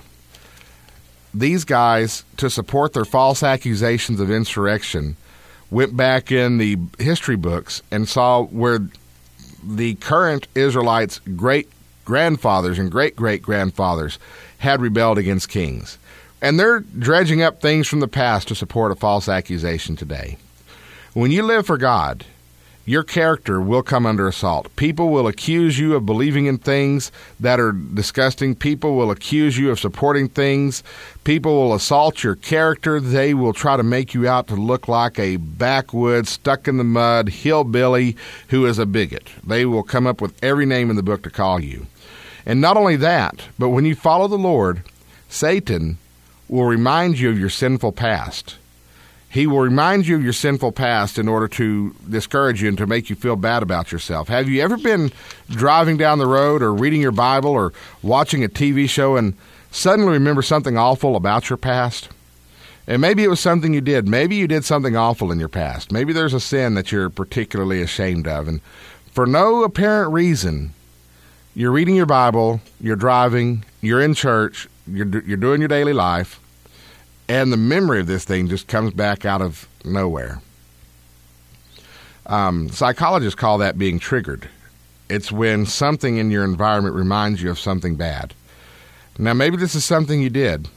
These 1.33 1.63
guys, 1.63 2.23
to 2.37 2.49
support 2.49 2.93
their 2.93 3.05
false 3.05 3.41
accusations 3.41 4.19
of 4.19 4.29
insurrection, 4.29 5.15
went 5.71 5.95
back 5.95 6.31
in 6.31 6.57
the 6.57 6.77
history 6.99 7.37
books 7.37 7.81
and 7.89 8.07
saw 8.07 8.43
where 8.43 8.79
the 9.63 9.95
current 9.95 10.47
Israelites' 10.53 11.19
great 11.35 11.69
grandfathers 12.11 12.77
and 12.77 12.91
great 12.91 13.15
great 13.15 13.41
grandfathers 13.41 14.19
had 14.57 14.81
rebelled 14.81 15.17
against 15.17 15.47
kings. 15.47 15.97
And 16.41 16.59
they're 16.59 16.81
dredging 16.81 17.41
up 17.41 17.61
things 17.61 17.87
from 17.87 18.01
the 18.01 18.07
past 18.09 18.49
to 18.49 18.55
support 18.55 18.91
a 18.91 18.95
false 18.95 19.29
accusation 19.29 19.95
today. 19.95 20.35
When 21.13 21.31
you 21.31 21.41
live 21.41 21.65
for 21.65 21.77
God, 21.77 22.25
your 22.83 23.03
character 23.03 23.61
will 23.61 23.81
come 23.81 24.05
under 24.05 24.27
assault. 24.27 24.75
People 24.75 25.07
will 25.07 25.25
accuse 25.25 25.79
you 25.79 25.95
of 25.95 26.05
believing 26.05 26.47
in 26.47 26.57
things 26.57 27.13
that 27.39 27.61
are 27.61 27.71
disgusting. 27.71 28.55
People 28.55 28.97
will 28.97 29.09
accuse 29.09 29.57
you 29.57 29.71
of 29.71 29.79
supporting 29.79 30.27
things. 30.27 30.83
People 31.23 31.53
will 31.53 31.73
assault 31.73 32.25
your 32.25 32.35
character. 32.35 32.99
They 32.99 33.33
will 33.33 33.53
try 33.53 33.77
to 33.77 33.83
make 33.83 34.13
you 34.13 34.27
out 34.27 34.47
to 34.47 34.55
look 34.55 34.89
like 34.89 35.17
a 35.17 35.37
backwoods, 35.37 36.31
stuck 36.31 36.67
in 36.67 36.77
the 36.77 36.83
mud 36.83 37.29
hillbilly 37.29 38.17
who 38.49 38.65
is 38.65 38.79
a 38.79 38.85
bigot. 38.85 39.29
They 39.45 39.65
will 39.65 39.83
come 39.83 40.05
up 40.05 40.19
with 40.19 40.33
every 40.43 40.65
name 40.65 40.89
in 40.89 40.97
the 40.97 41.03
book 41.03 41.23
to 41.23 41.29
call 41.29 41.61
you. 41.61 41.87
And 42.45 42.61
not 42.61 42.77
only 42.77 42.95
that, 42.97 43.43
but 43.59 43.69
when 43.69 43.85
you 43.85 43.95
follow 43.95 44.27
the 44.27 44.37
Lord, 44.37 44.83
Satan 45.29 45.97
will 46.49 46.65
remind 46.65 47.19
you 47.19 47.29
of 47.29 47.39
your 47.39 47.49
sinful 47.49 47.93
past. 47.93 48.57
He 49.29 49.47
will 49.47 49.61
remind 49.61 50.07
you 50.07 50.17
of 50.17 50.23
your 50.23 50.33
sinful 50.33 50.73
past 50.73 51.17
in 51.17 51.29
order 51.29 51.47
to 51.47 51.95
discourage 52.09 52.61
you 52.61 52.67
and 52.67 52.77
to 52.77 52.85
make 52.85 53.09
you 53.09 53.15
feel 53.15 53.37
bad 53.37 53.63
about 53.63 53.89
yourself. 53.89 54.27
Have 54.27 54.49
you 54.49 54.61
ever 54.61 54.75
been 54.75 55.13
driving 55.49 55.95
down 55.95 56.19
the 56.19 56.27
road 56.27 56.61
or 56.61 56.73
reading 56.73 56.99
your 56.99 57.13
Bible 57.13 57.51
or 57.51 57.71
watching 58.03 58.43
a 58.43 58.49
TV 58.49 58.89
show 58.89 59.15
and 59.15 59.33
suddenly 59.71 60.11
remember 60.11 60.41
something 60.41 60.77
awful 60.77 61.15
about 61.15 61.49
your 61.49 61.55
past? 61.55 62.09
And 62.87 63.01
maybe 63.01 63.23
it 63.23 63.29
was 63.29 63.39
something 63.39 63.73
you 63.73 63.79
did. 63.79 64.05
Maybe 64.05 64.35
you 64.35 64.49
did 64.49 64.65
something 64.65 64.97
awful 64.97 65.31
in 65.31 65.39
your 65.39 65.47
past. 65.47 65.93
Maybe 65.93 66.11
there's 66.11 66.33
a 66.33 66.41
sin 66.41 66.73
that 66.73 66.91
you're 66.91 67.09
particularly 67.09 67.81
ashamed 67.81 68.27
of. 68.27 68.49
And 68.49 68.59
for 69.13 69.25
no 69.25 69.63
apparent 69.63 70.11
reason, 70.11 70.73
you're 71.53 71.71
reading 71.71 71.95
your 71.95 72.05
Bible, 72.05 72.61
you're 72.79 72.95
driving, 72.95 73.65
you're 73.81 74.01
in 74.01 74.13
church, 74.13 74.67
you're, 74.87 75.07
you're 75.21 75.37
doing 75.37 75.61
your 75.61 75.67
daily 75.67 75.93
life, 75.93 76.39
and 77.27 77.51
the 77.51 77.57
memory 77.57 77.99
of 77.99 78.07
this 78.07 78.23
thing 78.23 78.47
just 78.47 78.67
comes 78.67 78.93
back 78.93 79.25
out 79.25 79.41
of 79.41 79.67
nowhere. 79.83 80.41
Um, 82.25 82.69
psychologists 82.69 83.39
call 83.39 83.57
that 83.57 83.77
being 83.77 83.99
triggered. 83.99 84.47
It's 85.09 85.31
when 85.31 85.65
something 85.65 86.17
in 86.17 86.31
your 86.31 86.45
environment 86.45 86.95
reminds 86.95 87.41
you 87.41 87.49
of 87.49 87.59
something 87.59 87.95
bad. 87.95 88.33
Now, 89.17 89.33
maybe 89.33 89.57
this 89.57 89.75
is 89.75 89.83
something 89.83 90.21
you 90.21 90.29
did, 90.29 90.69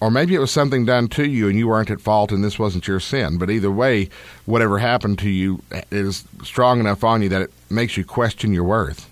or 0.00 0.10
maybe 0.10 0.34
it 0.34 0.38
was 0.38 0.52
something 0.52 0.84
done 0.84 1.08
to 1.08 1.28
you 1.28 1.48
and 1.48 1.58
you 1.58 1.66
weren't 1.66 1.90
at 1.90 2.00
fault 2.00 2.30
and 2.30 2.44
this 2.44 2.58
wasn't 2.58 2.86
your 2.86 3.00
sin. 3.00 3.38
But 3.38 3.50
either 3.50 3.70
way, 3.70 4.08
whatever 4.46 4.78
happened 4.78 5.18
to 5.20 5.28
you 5.28 5.62
is 5.90 6.24
strong 6.44 6.78
enough 6.78 7.02
on 7.02 7.22
you 7.22 7.28
that 7.30 7.42
it 7.42 7.52
makes 7.70 7.96
you 7.96 8.04
question 8.04 8.52
your 8.52 8.64
worth. 8.64 9.08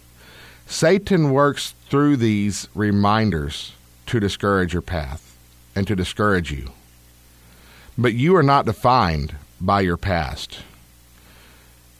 Satan 0.71 1.33
works 1.33 1.75
through 1.91 2.17
these 2.17 2.69
reminders 2.77 3.73
to 4.07 4.21
discourage 4.21 4.73
your 4.73 4.81
path 4.81 5.37
and 5.75 5.85
to 5.89 5.97
discourage 5.97 6.53
you. 6.53 6.71
But 7.99 8.15
you 8.15 8.37
are 8.37 8.43
not 8.43 8.67
defined 8.67 9.35
by 9.61 9.81
your 9.81 9.97
past. 9.97 10.61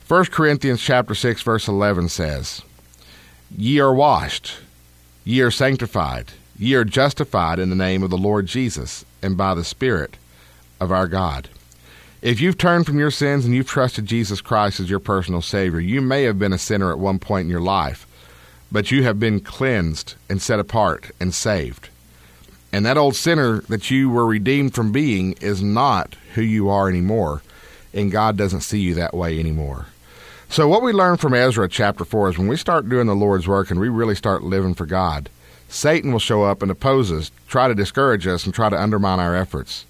1 0.07 0.25
Corinthians 0.31 0.81
chapter 0.81 1.13
6 1.13 1.41
verse 1.41 1.67
11 1.67 2.07
says, 2.07 2.61
"Ye 3.55 3.77
are 3.81 3.93
washed, 3.93 4.53
ye 5.25 5.41
are 5.41 5.51
sanctified, 5.51 6.31
ye 6.57 6.73
are 6.73 6.85
justified 6.85 7.59
in 7.59 7.69
the 7.69 7.75
name 7.75 8.03
of 8.03 8.09
the 8.09 8.17
Lord 8.17 8.45
Jesus 8.45 9.03
and 9.21 9.35
by 9.35 9.53
the 9.53 9.65
Spirit 9.65 10.15
of 10.79 10.93
our 10.93 11.09
God." 11.09 11.49
If 12.21 12.39
you've 12.39 12.57
turned 12.57 12.85
from 12.85 12.99
your 12.99 13.11
sins 13.11 13.43
and 13.43 13.53
you've 13.53 13.67
trusted 13.67 14.05
Jesus 14.05 14.39
Christ 14.39 14.79
as 14.79 14.89
your 14.89 14.99
personal 14.99 15.41
Savior, 15.41 15.81
you 15.81 15.99
may 15.99 16.23
have 16.23 16.39
been 16.39 16.53
a 16.53 16.57
sinner 16.57 16.89
at 16.91 16.99
one 16.99 17.19
point 17.19 17.45
in 17.45 17.51
your 17.51 17.59
life, 17.59 18.07
but 18.71 18.91
you 18.91 19.03
have 19.03 19.19
been 19.19 19.39
cleansed 19.39 20.15
and 20.29 20.41
set 20.41 20.59
apart 20.59 21.11
and 21.19 21.33
saved. 21.33 21.89
And 22.71 22.85
that 22.85 22.97
old 22.97 23.15
sinner 23.15 23.61
that 23.61 23.91
you 23.91 24.09
were 24.09 24.25
redeemed 24.25 24.73
from 24.73 24.91
being 24.91 25.33
is 25.41 25.61
not 25.61 26.15
who 26.35 26.41
you 26.41 26.69
are 26.69 26.87
anymore. 26.87 27.41
And 27.93 28.11
God 28.11 28.37
doesn't 28.37 28.61
see 28.61 28.79
you 28.79 28.93
that 28.95 29.13
way 29.13 29.39
anymore. 29.39 29.87
So, 30.47 30.67
what 30.67 30.81
we 30.81 30.91
learn 30.93 31.17
from 31.17 31.33
Ezra 31.33 31.67
chapter 31.67 32.05
4 32.05 32.29
is 32.29 32.37
when 32.37 32.47
we 32.47 32.57
start 32.57 32.89
doing 32.89 33.07
the 33.07 33.15
Lord's 33.15 33.47
work 33.47 33.71
and 33.71 33.79
we 33.79 33.89
really 33.89 34.15
start 34.15 34.43
living 34.43 34.73
for 34.73 34.85
God, 34.85 35.29
Satan 35.69 36.11
will 36.11 36.19
show 36.19 36.43
up 36.43 36.61
and 36.61 36.69
oppose 36.69 37.11
us, 37.11 37.31
try 37.47 37.69
to 37.69 37.75
discourage 37.75 38.27
us, 38.27 38.45
and 38.45 38.53
try 38.53 38.69
to 38.69 38.81
undermine 38.81 39.19
our 39.19 39.35
efforts. 39.35 39.85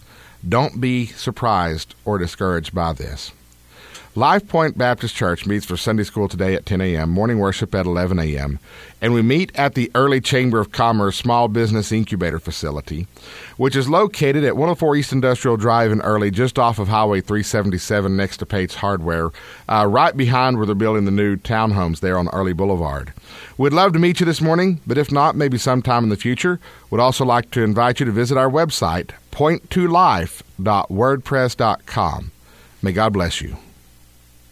Don't 0.47 0.79
be 0.79 1.07
surprised 1.07 1.95
or 2.05 2.17
discouraged 2.17 2.73
by 2.73 2.93
this. 2.93 3.31
Life 4.13 4.45
Point 4.49 4.77
Baptist 4.77 5.15
Church 5.15 5.45
meets 5.45 5.65
for 5.65 5.77
Sunday 5.77 6.03
school 6.03 6.27
today 6.27 6.53
at 6.53 6.65
10 6.65 6.81
a.m., 6.81 7.09
morning 7.09 7.39
worship 7.39 7.73
at 7.73 7.85
11 7.85 8.19
a.m., 8.19 8.59
and 8.99 9.13
we 9.13 9.21
meet 9.21 9.57
at 9.57 9.73
the 9.73 9.89
Early 9.95 10.19
Chamber 10.19 10.59
of 10.59 10.73
Commerce 10.73 11.15
Small 11.15 11.47
Business 11.47 11.93
Incubator 11.93 12.37
Facility, 12.37 13.07
which 13.55 13.73
is 13.73 13.87
located 13.87 14.43
at 14.43 14.57
104 14.57 14.97
East 14.97 15.13
Industrial 15.13 15.55
Drive 15.55 15.93
in 15.93 16.01
Early, 16.01 16.29
just 16.29 16.59
off 16.59 16.77
of 16.77 16.89
Highway 16.89 17.21
377 17.21 18.17
next 18.17 18.35
to 18.37 18.45
Pate's 18.45 18.75
Hardware, 18.75 19.29
uh, 19.69 19.87
right 19.89 20.17
behind 20.17 20.57
where 20.57 20.65
they're 20.65 20.75
building 20.75 21.05
the 21.05 21.11
new 21.11 21.37
townhomes 21.37 22.01
there 22.01 22.17
on 22.17 22.27
Early 22.33 22.51
Boulevard. 22.51 23.13
We'd 23.57 23.71
love 23.71 23.93
to 23.93 23.99
meet 23.99 24.19
you 24.19 24.25
this 24.25 24.41
morning, 24.41 24.81
but 24.85 24.97
if 24.97 25.09
not, 25.09 25.37
maybe 25.37 25.57
sometime 25.57 26.03
in 26.03 26.09
the 26.09 26.17
future. 26.17 26.59
Would 26.89 26.99
also 26.99 27.23
like 27.23 27.49
to 27.51 27.63
invite 27.63 28.01
you 28.01 28.05
to 28.07 28.11
visit 28.11 28.37
our 28.37 28.49
website, 28.49 29.11
point2life.wordpress.com. 29.31 32.31
May 32.83 32.91
God 32.91 33.13
bless 33.13 33.39
you. 33.39 33.55